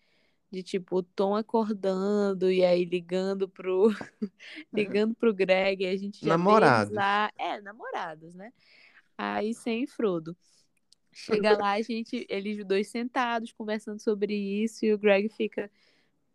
De 0.48 0.62
tipo, 0.62 0.98
o 0.98 1.02
Tom 1.02 1.34
acordando 1.34 2.48
e 2.48 2.64
aí 2.64 2.84
ligando 2.84 3.48
pro 3.48 3.88
ligando 4.72 5.16
pro 5.16 5.34
Greg, 5.34 5.82
e 5.82 5.88
a 5.88 5.96
gente 5.96 6.24
já 6.24 6.28
Namorados. 6.28 6.94
lá, 6.94 7.32
é, 7.36 7.60
namorados, 7.60 8.32
né? 8.36 8.52
Aí 9.18 9.52
sem 9.52 9.84
Frodo. 9.84 10.36
Chega 11.18 11.56
lá, 11.56 11.72
a 11.72 11.82
gente, 11.82 12.26
eles 12.28 12.62
dois 12.66 12.88
sentados 12.88 13.50
conversando 13.50 13.98
sobre 14.00 14.34
isso 14.34 14.84
e 14.84 14.92
o 14.92 14.98
Greg 14.98 15.30
fica, 15.30 15.70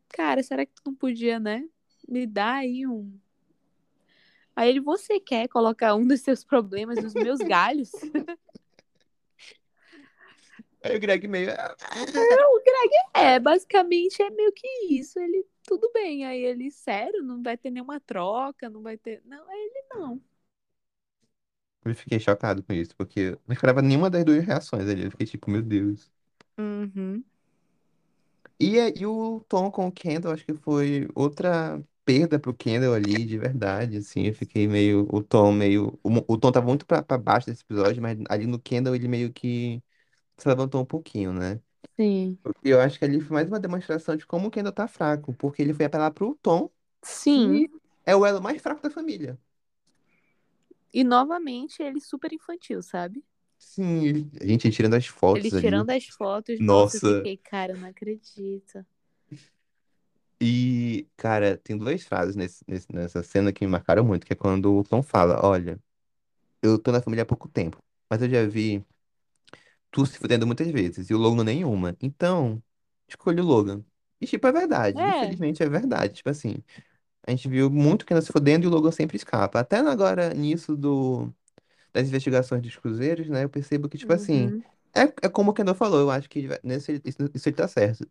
cara, 0.09 0.41
será 0.41 0.65
que 0.65 0.73
tu 0.73 0.81
não 0.87 0.95
podia, 0.95 1.39
né? 1.39 1.69
Me 2.07 2.25
dar 2.25 2.55
aí 2.55 2.87
um 2.87 3.13
Aí 4.55 4.69
ele, 4.69 4.79
você 4.79 5.19
quer 5.19 5.47
colocar 5.47 5.95
um 5.95 6.05
dos 6.05 6.21
seus 6.21 6.43
problemas 6.43 7.01
nos 7.01 7.13
meus 7.13 7.39
galhos? 7.47 7.91
Aí 10.83 10.97
o 10.97 10.99
Greg 10.99 11.27
meio. 11.27 11.51
"Ah, 11.51 11.75
o 11.93 12.63
Greg 12.63 12.91
é, 13.13 13.39
basicamente 13.39 14.21
é 14.21 14.29
meio 14.31 14.51
que 14.51 14.67
isso. 14.89 15.19
Ele, 15.19 15.45
tudo 15.63 15.89
bem. 15.93 16.25
Aí 16.25 16.43
ele, 16.43 16.71
sério, 16.71 17.23
não 17.23 17.41
vai 17.41 17.55
ter 17.55 17.69
nenhuma 17.69 17.99
troca, 17.99 18.67
não 18.67 18.81
vai 18.81 18.97
ter. 18.97 19.21
Não, 19.25 19.45
ele 19.51 19.83
não. 19.93 20.21
Eu 21.85 21.95
fiquei 21.95 22.19
chocado 22.19 22.63
com 22.63 22.73
isso, 22.73 22.95
porque 22.95 23.19
eu 23.21 23.41
não 23.47 23.53
esperava 23.53 23.81
nenhuma 23.81 24.09
das 24.09 24.23
duas 24.25 24.43
reações 24.45 24.87
ali. 24.89 25.03
Eu 25.05 25.11
fiquei 25.11 25.27
tipo, 25.27 25.49
meu 25.51 25.61
Deus. 25.63 26.11
Uhum. 26.57 27.25
E, 28.59 28.77
é- 28.77 28.93
e 28.97 29.05
o 29.05 29.39
Tom 29.47 29.71
com 29.71 29.87
o 29.87 29.91
Kendall, 29.91 30.33
acho 30.33 30.45
que 30.45 30.53
foi 30.53 31.07
outra 31.15 31.83
perda 32.05 32.39
pro 32.39 32.53
Kendall 32.53 32.93
ali, 32.93 33.25
de 33.25 33.37
verdade, 33.37 33.97
assim. 33.97 34.23
Eu 34.27 34.33
fiquei 34.35 34.67
meio. 34.67 35.07
O 35.11 35.23
Tom 35.23 35.51
meio. 35.51 35.99
O, 36.03 36.33
o 36.33 36.37
Tom 36.37 36.51
tava 36.51 36.67
muito 36.67 36.85
pra, 36.85 37.01
pra 37.03 37.17
baixo 37.17 37.47
desse 37.47 37.63
episódio, 37.63 38.01
mas 38.01 38.17
ali 38.29 38.45
no 38.45 38.59
Kendall 38.59 38.95
ele 38.95 39.07
meio 39.07 39.31
que 39.33 39.81
se 40.37 40.47
levantou 40.49 40.81
um 40.81 40.85
pouquinho, 40.85 41.33
né? 41.33 41.61
Sim. 41.97 42.39
E 42.63 42.69
eu 42.69 42.81
acho 42.81 42.97
que 42.97 43.05
ali 43.05 43.19
foi 43.21 43.33
mais 43.35 43.47
uma 43.47 43.59
demonstração 43.59 44.15
de 44.15 44.25
como 44.25 44.47
o 44.47 44.51
Kendall 44.51 44.73
tá 44.73 44.87
fraco, 44.87 45.33
porque 45.35 45.61
ele 45.61 45.73
foi 45.73 45.85
apelar 45.85 46.11
pro 46.11 46.35
Tom, 46.41 46.69
Sim. 47.03 47.63
que 47.63 47.71
é 48.05 48.15
o 48.15 48.25
elo 48.25 48.41
mais 48.41 48.61
fraco 48.61 48.81
da 48.83 48.91
família. 48.91 49.39
E 50.93 51.03
novamente 51.03 51.81
ele 51.81 52.01
super 52.01 52.31
infantil, 52.33 52.81
sabe? 52.81 53.23
Sim, 53.57 54.05
ele... 54.05 54.31
a 54.41 54.45
gente 54.45 54.71
tirando 54.71 54.95
as 54.95 55.05
Ele 55.05 55.13
fotos 55.13 55.53
ali. 55.53 55.61
tirando 55.61 55.89
as 55.89 56.07
fotos, 56.07 56.59
nossa, 56.59 57.07
eu 57.07 57.17
fiquei, 57.17 57.37
cara, 57.37 57.73
eu 57.73 57.77
não 57.77 57.87
acredito. 57.87 58.85
E, 60.43 61.07
cara, 61.15 61.55
tem 61.57 61.77
duas 61.77 62.03
frases 62.03 62.35
nesse, 62.35 62.65
nessa 62.91 63.21
cena 63.21 63.53
que 63.53 63.63
me 63.63 63.71
marcaram 63.71 64.03
muito, 64.03 64.25
que 64.25 64.33
é 64.33 64.35
quando 64.35 64.75
o 64.75 64.83
Tom 64.83 65.03
fala, 65.03 65.39
olha, 65.45 65.79
eu 66.61 66.79
tô 66.79 66.91
na 66.91 67.01
família 67.01 67.21
há 67.21 67.25
pouco 67.25 67.47
tempo, 67.47 67.77
mas 68.09 68.21
eu 68.21 68.29
já 68.29 68.45
vi 68.47 68.83
tu 69.91 70.05
se 70.05 70.17
fudendo 70.17 70.47
muitas 70.47 70.67
vezes 70.71 71.09
e 71.09 71.13
o 71.13 71.17
Logan 71.17 71.43
nenhuma. 71.43 71.95
Então, 72.01 72.61
escolho 73.07 73.43
o 73.43 73.47
Logan. 73.47 73.83
E, 74.19 74.25
tipo, 74.25 74.47
é 74.47 74.51
verdade. 74.51 74.99
É. 74.99 75.17
Infelizmente 75.19 75.61
é 75.61 75.69
verdade. 75.69 76.13
Tipo 76.15 76.29
assim, 76.29 76.63
a 77.27 77.31
gente 77.31 77.47
viu 77.49 77.69
muito 77.69 78.05
que 78.05 78.13
anda 78.13 78.21
se 78.21 78.31
fudendo 78.31 78.65
e 78.65 78.67
o 78.67 78.71
Logan 78.71 78.91
sempre 78.91 79.17
escapa. 79.17 79.59
Até 79.59 79.77
agora, 79.77 80.33
nisso 80.33 80.75
do, 80.75 81.31
das 81.93 82.07
investigações 82.07 82.61
dos 82.63 82.75
cruzeiros, 82.77 83.29
né, 83.29 83.43
eu 83.45 83.49
percebo 83.49 83.89
que, 83.89 83.97
tipo 83.97 84.13
assim, 84.13 84.55
Uhum. 84.55 84.63
é, 84.95 85.03
é 85.27 85.29
como 85.29 85.51
o 85.51 85.53
Kendall 85.55 85.75
falou, 85.75 86.01
eu 86.01 86.11
acho 86.11 86.29
que 86.29 86.47
nesse, 86.63 87.01
isso, 87.05 87.19
isso 87.33 87.49
ele 87.49 87.55
tá 87.57 87.67
certo. 87.67 88.07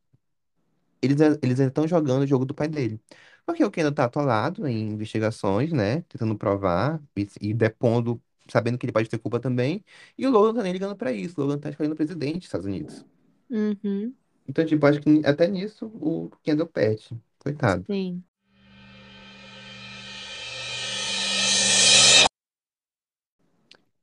Eles, 1.02 1.18
eles 1.42 1.58
estão 1.58 1.88
jogando 1.88 2.22
o 2.22 2.26
jogo 2.26 2.44
do 2.44 2.54
pai 2.54 2.68
dele. 2.68 3.00
Porque 3.46 3.64
o 3.64 3.70
Kendall 3.70 3.92
tá 3.94 4.04
atolado 4.04 4.66
em 4.66 4.90
investigações, 4.92 5.72
né? 5.72 6.02
Tentando 6.02 6.36
provar 6.36 7.02
e, 7.16 7.26
e 7.40 7.54
depondo, 7.54 8.22
sabendo 8.50 8.76
que 8.78 8.84
ele 8.86 8.92
pode 8.92 9.08
ter 9.08 9.18
culpa 9.18 9.40
também. 9.40 9.82
E 10.18 10.26
o 10.26 10.30
Logan 10.30 10.54
tá 10.54 10.62
nem 10.62 10.72
ligando 10.72 10.96
pra 10.96 11.10
isso. 11.12 11.40
O 11.40 11.44
Logan 11.44 11.58
tá 11.58 11.70
escolhendo 11.70 11.94
o 11.94 11.96
presidente 11.96 12.36
dos 12.38 12.44
Estados 12.46 12.66
Unidos. 12.66 13.04
Uhum. 13.50 14.14
Então, 14.46 14.64
tipo, 14.66 14.84
acho 14.86 15.00
que 15.00 15.22
até 15.24 15.46
nisso 15.46 15.86
o 15.86 16.30
Kendall 16.42 16.66
perde. 16.66 17.08
Coitado. 17.38 17.86
Sim. 17.86 18.22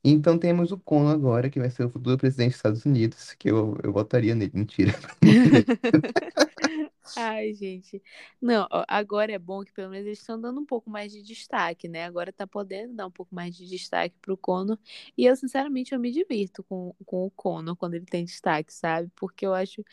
Então 0.09 0.37
temos 0.39 0.71
o 0.71 0.77
Conor 0.77 1.13
agora, 1.13 1.49
que 1.49 1.59
vai 1.59 1.69
ser 1.69 1.83
o 1.85 1.89
futuro 1.89 2.17
presidente 2.17 2.49
dos 2.51 2.57
Estados 2.57 2.85
Unidos, 2.85 3.33
que 3.33 3.49
eu, 3.49 3.77
eu 3.83 3.91
votaria 3.91 4.33
nele. 4.35 4.51
Mentira. 4.53 4.93
Ai, 7.15 7.53
gente. 7.55 8.01
Não, 8.39 8.67
agora 8.87 9.31
é 9.31 9.39
bom 9.39 9.63
que 9.63 9.71
pelo 9.73 9.89
menos 9.89 10.05
eles 10.05 10.19
estão 10.19 10.39
dando 10.39 10.59
um 10.61 10.65
pouco 10.65 10.87
mais 10.89 11.11
de 11.11 11.23
destaque, 11.23 11.87
né? 11.87 12.05
Agora 12.05 12.31
tá 12.31 12.45
podendo 12.45 12.93
dar 12.93 13.07
um 13.07 13.11
pouco 13.11 13.33
mais 13.33 13.55
de 13.55 13.67
destaque 13.67 14.15
pro 14.21 14.37
Conor. 14.37 14.77
E 15.17 15.25
eu, 15.25 15.35
sinceramente, 15.35 15.93
eu 15.93 15.99
me 15.99 16.11
divirto 16.11 16.63
com, 16.63 16.93
com 17.05 17.25
o 17.25 17.31
Conor 17.31 17.75
quando 17.75 17.95
ele 17.95 18.05
tem 18.05 18.23
destaque, 18.23 18.71
sabe? 18.71 19.09
Porque 19.15 19.45
eu 19.45 19.53
acho. 19.53 19.83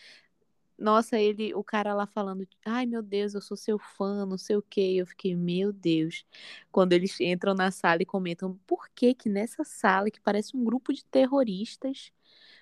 Nossa, 0.76 1.18
ele, 1.18 1.54
o 1.54 1.62
cara 1.62 1.94
lá 1.94 2.06
falando, 2.06 2.46
ai 2.64 2.84
meu 2.84 3.00
Deus, 3.00 3.34
eu 3.34 3.40
sou 3.40 3.56
seu 3.56 3.78
fã, 3.78 4.26
não 4.26 4.36
sei 4.36 4.56
o 4.56 4.62
quê. 4.62 4.94
Eu 4.96 5.06
fiquei, 5.06 5.34
meu 5.34 5.72
Deus. 5.72 6.26
Quando 6.72 6.92
eles 6.92 7.18
entram 7.20 7.54
na 7.54 7.70
sala 7.70 8.02
e 8.02 8.06
comentam, 8.06 8.58
por 8.66 8.88
que 8.90 9.14
que 9.14 9.28
nessa 9.28 9.62
sala, 9.64 10.10
que 10.10 10.20
parece 10.20 10.56
um 10.56 10.64
grupo 10.64 10.92
de 10.92 11.04
terroristas, 11.04 12.12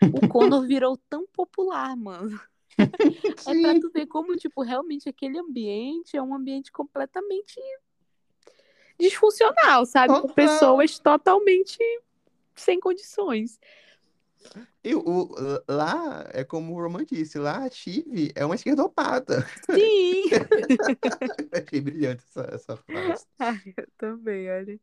o 0.01 0.29
Conor 0.29 0.67
virou 0.69 0.97
tão 1.09 1.27
popular, 1.27 1.97
mano? 1.97 2.39
É 3.47 3.61
pra 3.61 3.81
tu 3.81 3.91
ver 3.93 4.07
como, 4.07 4.35
tipo, 4.37 4.63
realmente 4.63 5.09
aquele 5.09 5.39
ambiente 5.39 6.17
é 6.17 6.23
um 6.23 6.35
ambiente 6.35 6.73
completamente 6.73 7.61
disfuncional, 8.99 9.85
sabe? 9.85 10.15
Com 10.15 10.29
total. 10.29 10.35
pessoas 10.35 10.99
totalmente 10.99 11.79
sem 12.55 12.79
condições. 12.81 13.59
E 14.85 14.95
o, 14.95 15.29
lá 15.69 16.29
é 16.33 16.45
como 16.45 16.75
o 16.75 16.81
Roman 16.83 17.05
disse, 17.05 17.39
lá 17.39 17.65
a 17.65 17.71
Chive 17.71 18.33
é 18.35 18.45
uma 18.45 18.55
esquerdopata. 18.57 19.47
Sim! 19.71 20.25
Achei 21.53 21.81
brilhante 21.81 22.25
essa, 22.29 22.49
essa 22.53 22.77
frase. 22.77 23.25
Ai, 23.39 23.75
eu 23.77 23.87
também, 23.99 24.51
olha. 24.51 24.79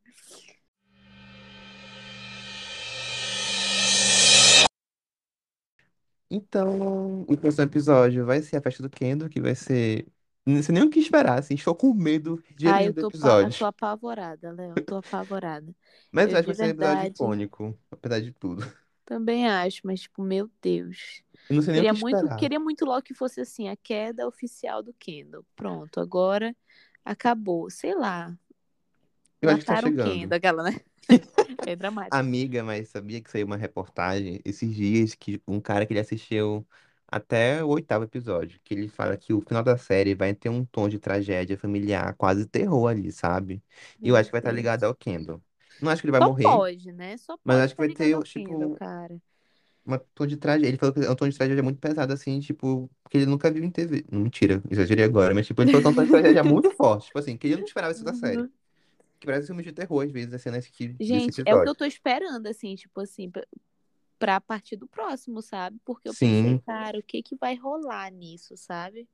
Então, 6.29 7.21
o 7.23 7.37
próximo 7.37 7.63
episódio 7.65 8.25
vai 8.25 8.41
ser 8.41 8.57
a 8.57 8.61
festa 8.61 8.83
do 8.83 8.89
Kendall, 8.89 9.29
que 9.29 9.41
vai 9.41 9.55
ser. 9.55 10.07
Não 10.45 10.61
sei 10.63 10.73
nem 10.73 10.83
o 10.83 10.89
que 10.89 10.99
esperar, 10.99 11.39
assim. 11.39 11.55
Estou 11.55 11.75
com 11.75 11.93
medo 11.93 12.43
de 12.55 12.71
Ai, 12.71 12.87
eu 12.87 12.93
do 12.93 13.01
tô, 13.01 13.11
pa- 13.11 13.41
eu 13.41 13.51
tô 13.53 13.65
episódio. 13.65 13.65
apavorada, 13.65 14.51
Léo. 14.51 14.73
Eu 14.75 14.81
tô 14.81 14.95
apavorada. 14.95 15.73
Mas 16.11 16.31
Eu 16.31 16.39
acho 16.39 16.47
que 16.47 16.47
vai 16.47 16.55
ser 16.55 16.65
um 16.65 16.69
episódio 16.69 17.05
verdade 17.05 17.07
icônico, 17.07 17.77
apesar 17.91 18.19
de 18.21 18.31
tudo. 18.33 18.63
Também 19.09 19.47
acho, 19.47 19.81
mas, 19.83 20.01
tipo, 20.01 20.21
meu 20.21 20.47
Deus. 20.61 21.23
Eu 21.49 21.55
não 21.55 21.63
sei 21.63 21.73
nem 21.73 21.81
o 21.81 21.85
Queria 21.85 21.93
que 21.95 21.99
muito, 21.99 22.35
queria 22.37 22.59
muito 22.59 22.85
logo 22.85 23.01
que 23.01 23.13
fosse 23.15 23.41
assim, 23.41 23.67
a 23.67 23.75
queda 23.75 24.27
oficial 24.27 24.83
do 24.83 24.93
Kendall. 24.93 25.43
Pronto, 25.55 25.99
agora 25.99 26.55
acabou. 27.03 27.71
Sei 27.71 27.95
lá. 27.95 28.37
Eu 29.41 29.49
acho 29.49 29.61
que 29.61 29.65
tá 29.65 29.73
Mataram 29.73 29.87
o 29.89 29.91
chegando. 29.91 30.11
Kendall, 30.11 30.37
aquela, 30.37 30.63
né? 30.63 30.79
É 31.67 31.75
dramático. 31.75 32.15
Amiga, 32.15 32.63
mas 32.63 32.89
sabia 32.89 33.19
que 33.21 33.31
saiu 33.31 33.47
uma 33.47 33.57
reportagem 33.57 34.39
esses 34.45 34.73
dias 34.73 35.15
que 35.15 35.41
um 35.47 35.59
cara 35.59 35.85
que 35.85 35.93
ele 35.93 35.99
assistiu 35.99 36.67
até 37.07 37.63
o 37.63 37.69
oitavo 37.69 38.05
episódio, 38.05 38.59
que 38.63 38.73
ele 38.75 38.87
fala 38.87 39.17
que 39.17 39.33
o 39.33 39.41
final 39.41 39.63
da 39.63 39.75
série 39.77 40.13
vai 40.13 40.35
ter 40.35 40.49
um 40.49 40.63
tom 40.65 40.87
de 40.87 40.99
tragédia 40.99 41.57
familiar, 41.57 42.13
quase 42.15 42.45
terror 42.45 42.87
ali, 42.87 43.11
sabe? 43.11 43.63
E 44.03 44.09
eu 44.09 44.15
acho 44.15 44.29
que 44.29 44.33
vai 44.33 44.39
estar 44.41 44.51
Deus. 44.51 44.55
ligado 44.55 44.83
ao 44.83 44.93
Kendall. 44.95 45.41
Não 45.81 45.91
acho 45.91 46.01
que 46.01 46.07
ele 46.07 46.11
vai 46.11 46.21
Só 46.21 46.27
morrer, 46.27 46.43
pode, 46.43 46.91
né? 46.91 47.17
Só 47.17 47.37
mas 47.43 47.55
pode 47.55 47.65
acho 47.65 47.75
que 47.75 47.81
vai 47.81 47.89
ter, 47.89 48.23
tipo, 48.23 48.75
cara. 48.75 49.21
um 49.85 49.97
tom 50.13 50.27
de 50.27 50.37
tragédia. 50.37 50.67
Ele 50.67 50.77
falou 50.77 50.93
que 50.93 50.99
é 51.01 51.09
um 51.09 51.15
tom 51.15 51.27
de 51.29 51.37
tragédia 51.37 51.63
muito 51.63 51.79
pesado, 51.79 52.13
assim, 52.13 52.39
tipo, 52.39 52.89
que 53.09 53.17
ele 53.17 53.25
nunca 53.25 53.51
viu 53.51 53.63
em 53.63 53.71
TV. 53.71 54.05
Não, 54.11 54.19
Mentira, 54.21 54.61
exagerei 54.69 55.05
agora, 55.05 55.33
mas 55.33 55.47
tipo, 55.47 55.61
ele 55.61 55.71
falou 55.71 55.81
que 55.81 55.87
é 55.87 55.91
um 55.91 55.95
tom 55.95 56.05
de 56.05 56.11
tragédia 56.11 56.43
muito 56.43 56.71
forte. 56.71 57.07
Tipo 57.07 57.19
assim, 57.19 57.37
que 57.37 57.47
ele 57.47 57.57
não 57.57 57.63
esperava 57.63 57.91
isso 57.91 58.03
da 58.03 58.13
série. 58.13 58.41
Uhum. 58.41 58.49
Que 59.19 59.25
parece 59.25 59.47
filme 59.47 59.63
de 59.63 59.71
terror, 59.73 60.05
às 60.05 60.11
vezes, 60.11 60.33
as 60.33 60.41
cenas 60.41 60.65
que, 60.67 60.95
Gente, 60.99 61.41
é 61.45 61.53
o 61.55 61.61
que 61.63 61.69
eu 61.69 61.75
tô 61.75 61.85
esperando, 61.85 62.47
assim, 62.47 62.75
tipo 62.75 63.01
assim, 63.01 63.29
pra- 63.29 63.45
pra 64.17 64.39
partir 64.41 64.75
do 64.77 64.87
próximo, 64.87 65.41
sabe? 65.41 65.77
Porque 65.85 66.07
eu 66.07 66.13
pensei, 66.13 66.29
Sim. 66.29 66.61
cara, 66.65 66.97
o 66.97 67.03
que 67.03 67.21
que 67.23 67.35
vai 67.35 67.55
rolar 67.55 68.09
nisso, 68.11 68.55
sabe? 68.55 69.07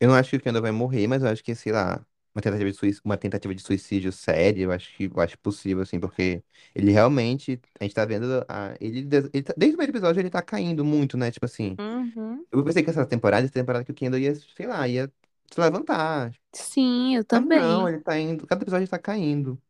Eu 0.00 0.08
não 0.08 0.14
acho 0.14 0.30
que 0.30 0.36
o 0.36 0.40
Kendall 0.40 0.62
vai 0.62 0.70
morrer, 0.70 1.06
mas 1.08 1.22
eu 1.22 1.28
acho 1.28 1.42
que, 1.42 1.54
sei 1.54 1.72
lá, 1.72 2.04
uma 2.38 2.42
tentativa 2.42 2.70
de 2.70 2.76
suicídio, 2.76 3.02
uma 3.04 3.16
tentativa 3.18 3.54
de 3.54 3.62
suicídio 3.62 4.12
séria, 4.12 4.64
eu 4.64 4.72
acho 4.72 4.94
que 4.96 5.04
eu 5.06 5.20
acho 5.20 5.38
possível, 5.38 5.82
assim, 5.82 6.00
porque 6.00 6.42
ele 6.74 6.92
realmente, 6.92 7.60
a 7.80 7.84
gente 7.84 7.94
tá 7.94 8.04
vendo, 8.04 8.44
a, 8.48 8.74
ele, 8.80 9.00
ele 9.32 9.42
tá- 9.42 9.54
desde 9.56 9.74
o 9.74 9.78
primeiro 9.78 9.92
episódio 9.92 10.20
ele 10.20 10.30
tá 10.30 10.42
caindo 10.42 10.84
muito, 10.84 11.16
né? 11.16 11.30
Tipo 11.30 11.46
assim, 11.46 11.78
Uhum. 11.78 12.44
eu 12.52 12.64
pensei 12.64 12.82
que 12.82 12.90
essa 12.90 13.06
temporada, 13.06 13.44
essa 13.46 13.54
temporada 13.54 13.84
que 13.84 13.92
o 13.92 13.94
Kendall 13.94 14.20
ia, 14.20 14.34
sei 14.34 14.66
lá, 14.66 14.88
ia 14.88 15.12
se 15.52 15.60
levantar. 15.60 16.32
Sim, 16.54 17.14
eu 17.16 17.24
Mas 17.30 17.44
não, 17.46 17.88
também. 17.88 17.88
ele 17.88 18.00
tá 18.00 18.18
indo, 18.18 18.46
cada 18.46 18.62
episódio 18.64 18.84
ele 18.84 18.90
tá 18.90 18.98
caindo. 18.98 19.60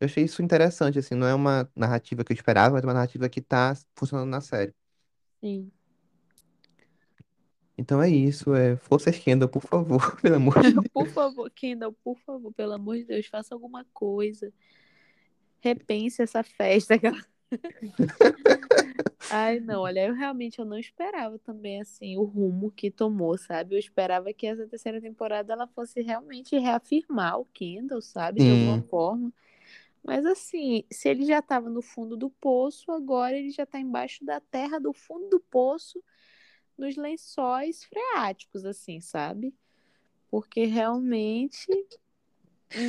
Eu 0.00 0.06
achei 0.06 0.24
isso 0.24 0.42
interessante, 0.42 0.98
assim, 0.98 1.14
não 1.14 1.26
é 1.28 1.34
uma 1.34 1.70
narrativa 1.76 2.24
que 2.24 2.32
eu 2.32 2.36
esperava, 2.36 2.74
mas 2.74 2.84
é 2.84 2.86
uma 2.86 2.94
narrativa 2.94 3.28
que 3.28 3.40
tá 3.42 3.74
funcionando 3.96 4.28
na 4.30 4.40
série. 4.42 4.74
Sim. 5.40 5.72
Então 7.82 8.00
é 8.00 8.08
isso, 8.08 8.54
é 8.54 8.76
força 8.76 9.10
Kendall, 9.10 9.48
por 9.48 9.62
favor, 9.62 10.16
pelo 10.22 10.36
amor 10.36 10.62
de 10.62 10.72
Por 10.94 11.02
Deus. 11.02 11.14
favor, 11.14 11.50
Kendall, 11.50 11.92
por 12.04 12.16
favor, 12.20 12.52
pelo 12.52 12.74
amor 12.74 12.96
de 12.96 13.04
Deus, 13.04 13.26
faça 13.26 13.56
alguma 13.56 13.84
coisa. 13.92 14.52
Repense 15.60 16.22
essa 16.22 16.44
festa. 16.44 16.94
Ai, 19.32 19.58
não, 19.58 19.80
olha, 19.80 20.06
eu 20.06 20.14
realmente 20.14 20.60
eu 20.60 20.64
não 20.64 20.78
esperava 20.78 21.40
também 21.40 21.80
assim 21.80 22.16
o 22.16 22.22
rumo 22.22 22.70
que 22.70 22.88
tomou, 22.88 23.36
sabe? 23.36 23.74
Eu 23.74 23.80
esperava 23.80 24.32
que 24.32 24.46
essa 24.46 24.64
terceira 24.66 25.00
temporada 25.00 25.52
ela 25.52 25.66
fosse 25.66 26.00
realmente 26.02 26.56
reafirmar 26.56 27.40
o 27.40 27.44
Kendall, 27.46 28.00
sabe? 28.00 28.44
De 28.44 28.50
alguma 28.50 28.80
forma. 28.82 29.32
Mas 30.04 30.24
assim, 30.24 30.84
se 30.90 31.08
ele 31.08 31.24
já 31.24 31.40
estava 31.40 31.68
no 31.68 31.82
fundo 31.82 32.16
do 32.16 32.30
poço, 32.30 32.92
agora 32.92 33.36
ele 33.36 33.50
já 33.50 33.64
está 33.64 33.80
embaixo 33.80 34.24
da 34.24 34.40
terra, 34.40 34.78
do 34.78 34.92
fundo 34.92 35.28
do 35.28 35.40
poço, 35.40 36.00
nos 36.76 36.96
lençóis 36.96 37.84
freáticos, 37.84 38.64
assim, 38.64 39.00
sabe? 39.00 39.54
Porque 40.30 40.64
realmente 40.64 41.66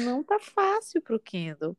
não 0.06 0.24
tá 0.24 0.40
fácil 0.40 1.02
pro 1.02 1.20
Kendall. 1.20 1.78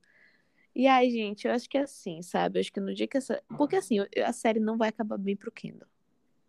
E 0.74 0.86
aí, 0.86 1.10
gente, 1.10 1.46
eu 1.46 1.52
acho 1.52 1.68
que 1.68 1.78
é 1.78 1.82
assim, 1.82 2.20
sabe? 2.22 2.58
Eu 2.58 2.60
acho 2.60 2.72
que 2.72 2.80
no 2.80 2.94
dia 2.94 3.06
que 3.06 3.16
essa. 3.16 3.42
Porque 3.56 3.76
assim, 3.76 3.98
a 4.24 4.32
série 4.32 4.58
não 4.60 4.76
vai 4.76 4.88
acabar 4.88 5.16
bem 5.16 5.36
pro 5.36 5.52
Kendall. 5.52 5.88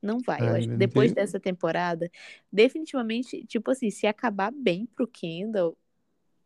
Não 0.01 0.19
vai. 0.19 0.49
Eu 0.49 0.53
ai 0.53 0.59
acho 0.59 0.69
que 0.69 0.75
meu 0.77 0.77
depois 0.77 1.13
Deus. 1.13 1.13
dessa 1.13 1.39
temporada, 1.39 2.11
definitivamente, 2.51 3.45
tipo 3.45 3.71
assim, 3.71 3.89
se 3.91 4.07
acabar 4.07 4.51
bem 4.51 4.85
pro 4.87 5.07
Kendall, 5.07 5.77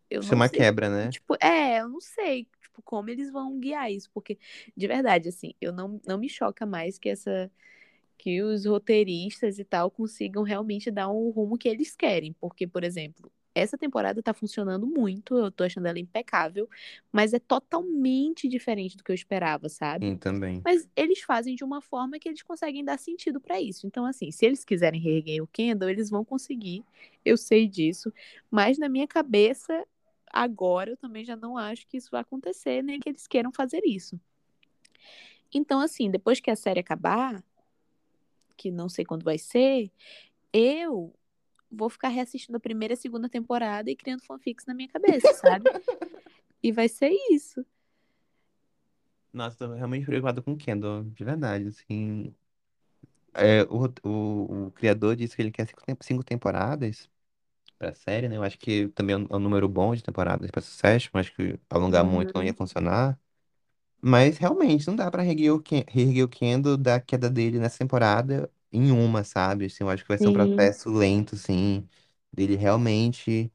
eu 0.09 0.21
Isso 0.21 0.33
é 0.33 0.35
uma 0.35 0.47
sei. 0.47 0.59
quebra, 0.59 0.89
né? 0.89 1.09
Tipo, 1.09 1.35
é, 1.41 1.79
eu 1.81 1.89
não 1.89 2.01
sei, 2.01 2.47
tipo, 2.61 2.81
como 2.81 3.09
eles 3.09 3.31
vão 3.31 3.59
guiar 3.59 3.91
isso, 3.91 4.09
porque 4.13 4.37
de 4.75 4.87
verdade, 4.87 5.29
assim, 5.29 5.53
eu 5.61 5.71
não, 5.71 6.01
não 6.05 6.17
me 6.17 6.29
choca 6.29 6.65
mais 6.65 6.97
que 6.97 7.09
essa 7.09 7.51
que 8.19 8.43
os 8.43 8.65
roteiristas 8.65 9.57
e 9.59 9.63
tal 9.63 9.89
consigam 9.89 10.43
realmente 10.43 10.91
dar 10.91 11.09
um 11.09 11.29
rumo 11.29 11.57
que 11.57 11.69
eles 11.69 11.95
querem, 11.95 12.33
porque, 12.33 12.67
por 12.67 12.83
exemplo, 12.83 13.31
essa 13.55 13.77
temporada 13.77 14.21
tá 14.21 14.33
funcionando 14.33 14.85
muito, 14.85 15.37
eu 15.37 15.49
tô 15.49 15.63
achando 15.63 15.87
ela 15.87 15.97
impecável, 15.97 16.69
mas 17.13 17.33
é 17.33 17.39
totalmente 17.39 18.47
diferente 18.49 18.97
do 18.97 19.03
que 19.05 19.11
eu 19.11 19.15
esperava, 19.15 19.69
sabe? 19.69 20.05
Sim, 20.05 20.17
também. 20.17 20.61
Mas 20.63 20.87
eles 20.97 21.21
fazem 21.21 21.55
de 21.55 21.63
uma 21.63 21.81
forma 21.81 22.19
que 22.19 22.27
eles 22.27 22.43
conseguem 22.43 22.83
dar 22.83 22.99
sentido 22.99 23.39
pra 23.39 23.59
isso. 23.59 23.87
Então, 23.87 24.05
assim, 24.05 24.31
se 24.31 24.45
eles 24.45 24.65
quiserem 24.65 24.99
reerguer 24.99 25.41
o 25.41 25.47
Kendall, 25.47 25.89
eles 25.89 26.09
vão 26.09 26.25
conseguir. 26.25 26.83
Eu 27.23 27.37
sei 27.37 27.67
disso. 27.67 28.13
Mas 28.51 28.77
na 28.77 28.89
minha 28.89 29.07
cabeça, 29.07 29.85
agora 30.29 30.91
eu 30.91 30.97
também 30.97 31.23
já 31.23 31.37
não 31.37 31.57
acho 31.57 31.87
que 31.87 31.95
isso 31.95 32.11
vai 32.11 32.19
acontecer, 32.19 32.83
nem 32.83 32.99
que 32.99 33.07
eles 33.07 33.27
queiram 33.27 33.51
fazer 33.53 33.81
isso. 33.85 34.19
Então, 35.53 35.79
assim, 35.79 36.11
depois 36.11 36.39
que 36.39 36.51
a 36.51 36.55
série 36.55 36.81
acabar, 36.81 37.43
que 38.59 38.71
não 38.71 38.89
sei 38.89 39.05
quando 39.05 39.23
vai 39.23 39.37
ser, 39.39 39.91
eu 40.53 41.13
vou 41.71 41.89
ficar 41.89 42.09
reassistindo 42.09 42.57
a 42.57 42.61
primeira 42.61 42.93
e 42.93 42.95
a 42.95 42.97
segunda 42.97 43.29
temporada 43.29 43.91
e 43.91 43.95
criando 43.95 44.23
fanfics 44.25 44.65
na 44.67 44.73
minha 44.75 44.89
cabeça, 44.89 45.33
sabe? 45.33 45.71
E 46.63 46.71
vai 46.71 46.89
ser 46.89 47.11
isso. 47.31 47.65
Nossa, 49.33 49.57
tô 49.57 49.73
realmente 49.73 50.05
preocupado 50.05 50.41
com 50.43 50.53
o 50.53 50.57
Kendall, 50.57 51.03
de 51.05 51.23
verdade, 51.23 51.67
assim. 51.67 52.33
É, 53.33 53.63
o, 53.63 53.85
o, 54.03 54.67
o 54.67 54.71
criador 54.71 55.15
disse 55.15 55.35
que 55.35 55.41
ele 55.41 55.51
quer 55.51 55.67
cinco, 55.67 56.03
cinco 56.03 56.23
temporadas 56.23 57.09
pra 57.79 57.93
série, 57.95 58.29
né? 58.29 58.37
Eu 58.37 58.43
acho 58.43 58.57
que 58.59 58.89
também 58.89 59.15
é 59.15 59.19
um, 59.19 59.27
é 59.31 59.37
um 59.37 59.39
número 59.39 59.69
bom 59.69 59.95
de 59.95 60.03
temporadas 60.03 60.51
pra 60.51 60.61
sucesso, 60.61 61.09
mas 61.13 61.29
que 61.29 61.59
alongar 61.69 62.05
muito 62.05 62.33
não 62.35 62.43
ia 62.43 62.51
Uhum. 62.51 62.55
funcionar. 62.55 63.19
Mas 64.01 64.37
realmente 64.37 64.87
não 64.87 64.95
dá 64.95 65.09
pra 65.11 65.21
reerguer 65.23 65.53
o, 65.53 65.61
Ken- 65.61 65.83
reerguer 65.87 66.23
o 66.25 66.29
Kendall 66.29 66.77
da 66.77 66.99
queda 67.01 67.29
dele 67.29 67.59
nessa 67.59 67.77
temporada 67.79 68.49
em 68.71 68.91
uma, 68.91 69.23
sabe? 69.23 69.65
Assim, 69.65 69.83
eu 69.83 69.89
acho 69.89 70.03
que 70.03 70.09
vai 70.09 70.17
ser 70.17 70.29
um 70.29 70.33
Sim, 70.33 70.47
processo 70.47 70.89
lento, 70.89 71.35
assim, 71.35 71.87
dele 72.31 72.55
realmente. 72.55 73.51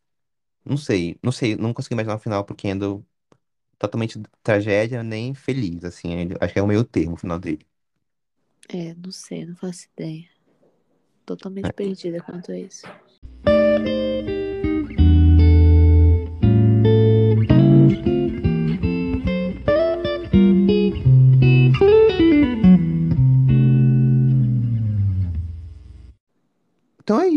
Não 0.64 0.76
sei, 0.78 1.18
não 1.22 1.32
sei, 1.32 1.56
não 1.56 1.74
consegui 1.74 1.94
imaginar 1.94 2.16
o 2.16 2.18
final 2.18 2.44
pro 2.44 2.56
Kendall 2.56 3.04
totalmente 3.78 4.20
tragédia, 4.42 5.02
nem 5.02 5.34
feliz, 5.34 5.84
assim. 5.84 6.12
ele- 6.14 6.36
Acho 6.40 6.52
que 6.54 6.58
é 6.60 6.62
o 6.62 6.66
meio 6.66 6.84
termo 6.84 7.14
o 7.14 7.16
final 7.18 7.38
dele. 7.38 7.66
é, 8.68 8.94
não 8.94 9.10
sei, 9.12 9.44
não 9.46 9.56
faço 9.56 9.86
ideia. 9.96 10.28
Totalmente 11.26 11.66
né? 11.66 11.72
perdida 11.72 12.20
quanto 12.22 12.52
a 12.52 12.58
isso. 12.58 12.86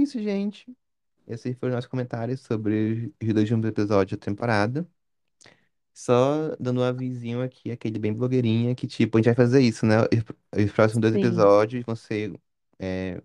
Isso, 0.08 0.22
gente. 0.22 0.76
Esses 1.28 1.56
foram 1.58 1.72
os 1.74 1.76
nossos 1.78 1.90
comentários 1.90 2.42
sobre 2.42 3.14
os 3.22 3.28
dois 3.34 3.44
últimos 3.52 3.66
episódios 3.70 4.18
da 4.20 4.26
temporada. 4.26 4.88
Só 5.94 6.56
dando 6.60 6.82
um 6.82 6.84
avisinho 6.84 7.42
aqui, 7.42 7.72
aquele 7.72 7.98
bem 8.00 8.14
blogueirinha, 8.14 8.76
que 8.76 8.86
tipo, 8.88 9.18
a 9.18 9.22
gente 9.22 9.26
vai 9.28 9.36
fazer 9.36 9.62
isso, 9.62 9.86
né? 9.86 9.96
Os 10.04 10.66
os 10.66 10.72
próximos 10.72 11.02
dois 11.02 11.14
Sim. 11.14 11.16
episódios 11.16 11.84
vão 11.86 11.96
ser. 11.96 12.40
é, 12.80 13.16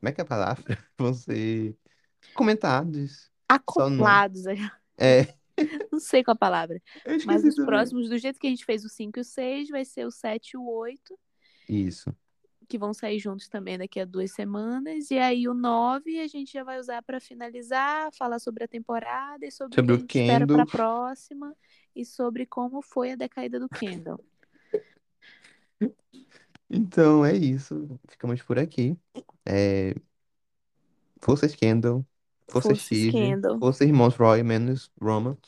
Como 0.00 0.08
é 0.10 0.12
que 0.12 0.20
é 0.20 0.24
a 0.24 0.26
palavra? 0.26 0.78
Vão 0.98 1.14
ser 1.14 1.76
comentados. 2.34 3.30
Não. 3.76 4.24
Acoplados, 4.28 4.44
É, 4.98 5.38
não 5.92 6.00
sei 6.00 6.22
qual 6.24 6.34
a 6.34 6.38
palavra. 6.38 6.80
Mas 7.22 7.44
os 7.44 7.58
também. 7.58 7.58
próximos, 7.58 8.08
do 8.08 8.18
jeito 8.18 8.38
que 8.38 8.46
a 8.46 8.50
gente 8.50 8.64
fez 8.64 8.84
o 8.84 8.88
5 8.88 9.18
e 9.18 9.22
o 9.22 9.24
6, 9.24 9.68
vai 9.68 9.84
ser 9.84 10.06
o 10.06 10.10
7 10.10 10.52
e 10.54 10.56
o 10.56 10.66
8, 10.68 11.18
Isso. 11.68 12.14
Que 12.68 12.78
vão 12.78 12.92
sair 12.92 13.18
juntos 13.18 13.48
também 13.48 13.78
daqui 13.78 13.98
a 13.98 14.04
duas 14.04 14.32
semanas. 14.32 15.10
E 15.10 15.18
aí 15.18 15.48
o 15.48 15.54
9 15.54 16.20
a 16.20 16.26
gente 16.26 16.52
já 16.52 16.62
vai 16.62 16.78
usar 16.78 17.02
para 17.02 17.20
finalizar, 17.20 18.10
falar 18.12 18.38
sobre 18.38 18.64
a 18.64 18.68
temporada 18.68 19.46
e 19.46 19.50
sobre 19.50 19.80
o 19.80 19.84
que 19.84 19.92
Sobre 19.92 19.92
a 19.92 19.96
o 19.96 19.98
gente 19.98 20.18
espera 20.18 20.46
para 20.46 20.62
a 20.62 20.66
próxima 20.66 21.56
e 21.96 22.04
sobre 22.04 22.46
como 22.46 22.82
foi 22.82 23.12
a 23.12 23.16
decaída 23.16 23.58
do 23.58 23.68
Kendall. 23.68 24.20
Então 26.70 27.24
é 27.24 27.34
isso. 27.34 27.98
Ficamos 28.08 28.42
por 28.42 28.58
aqui. 28.58 28.96
É, 29.46 29.94
Força 31.20 31.48
Kendall. 31.48 32.04
Força 32.48 32.68
Força 32.68 32.84
Steve. 32.84 33.12
Kendall. 33.12 33.58
Força 33.58 33.84
Irmãos 33.84 34.14
Roy 34.16 34.42
menos 34.42 34.90
Roma. 35.00 35.38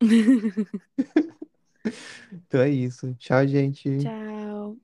Então 2.32 2.60
é 2.60 2.68
isso. 2.68 3.14
Tchau, 3.14 3.46
gente. 3.46 3.98
Tchau. 3.98 4.76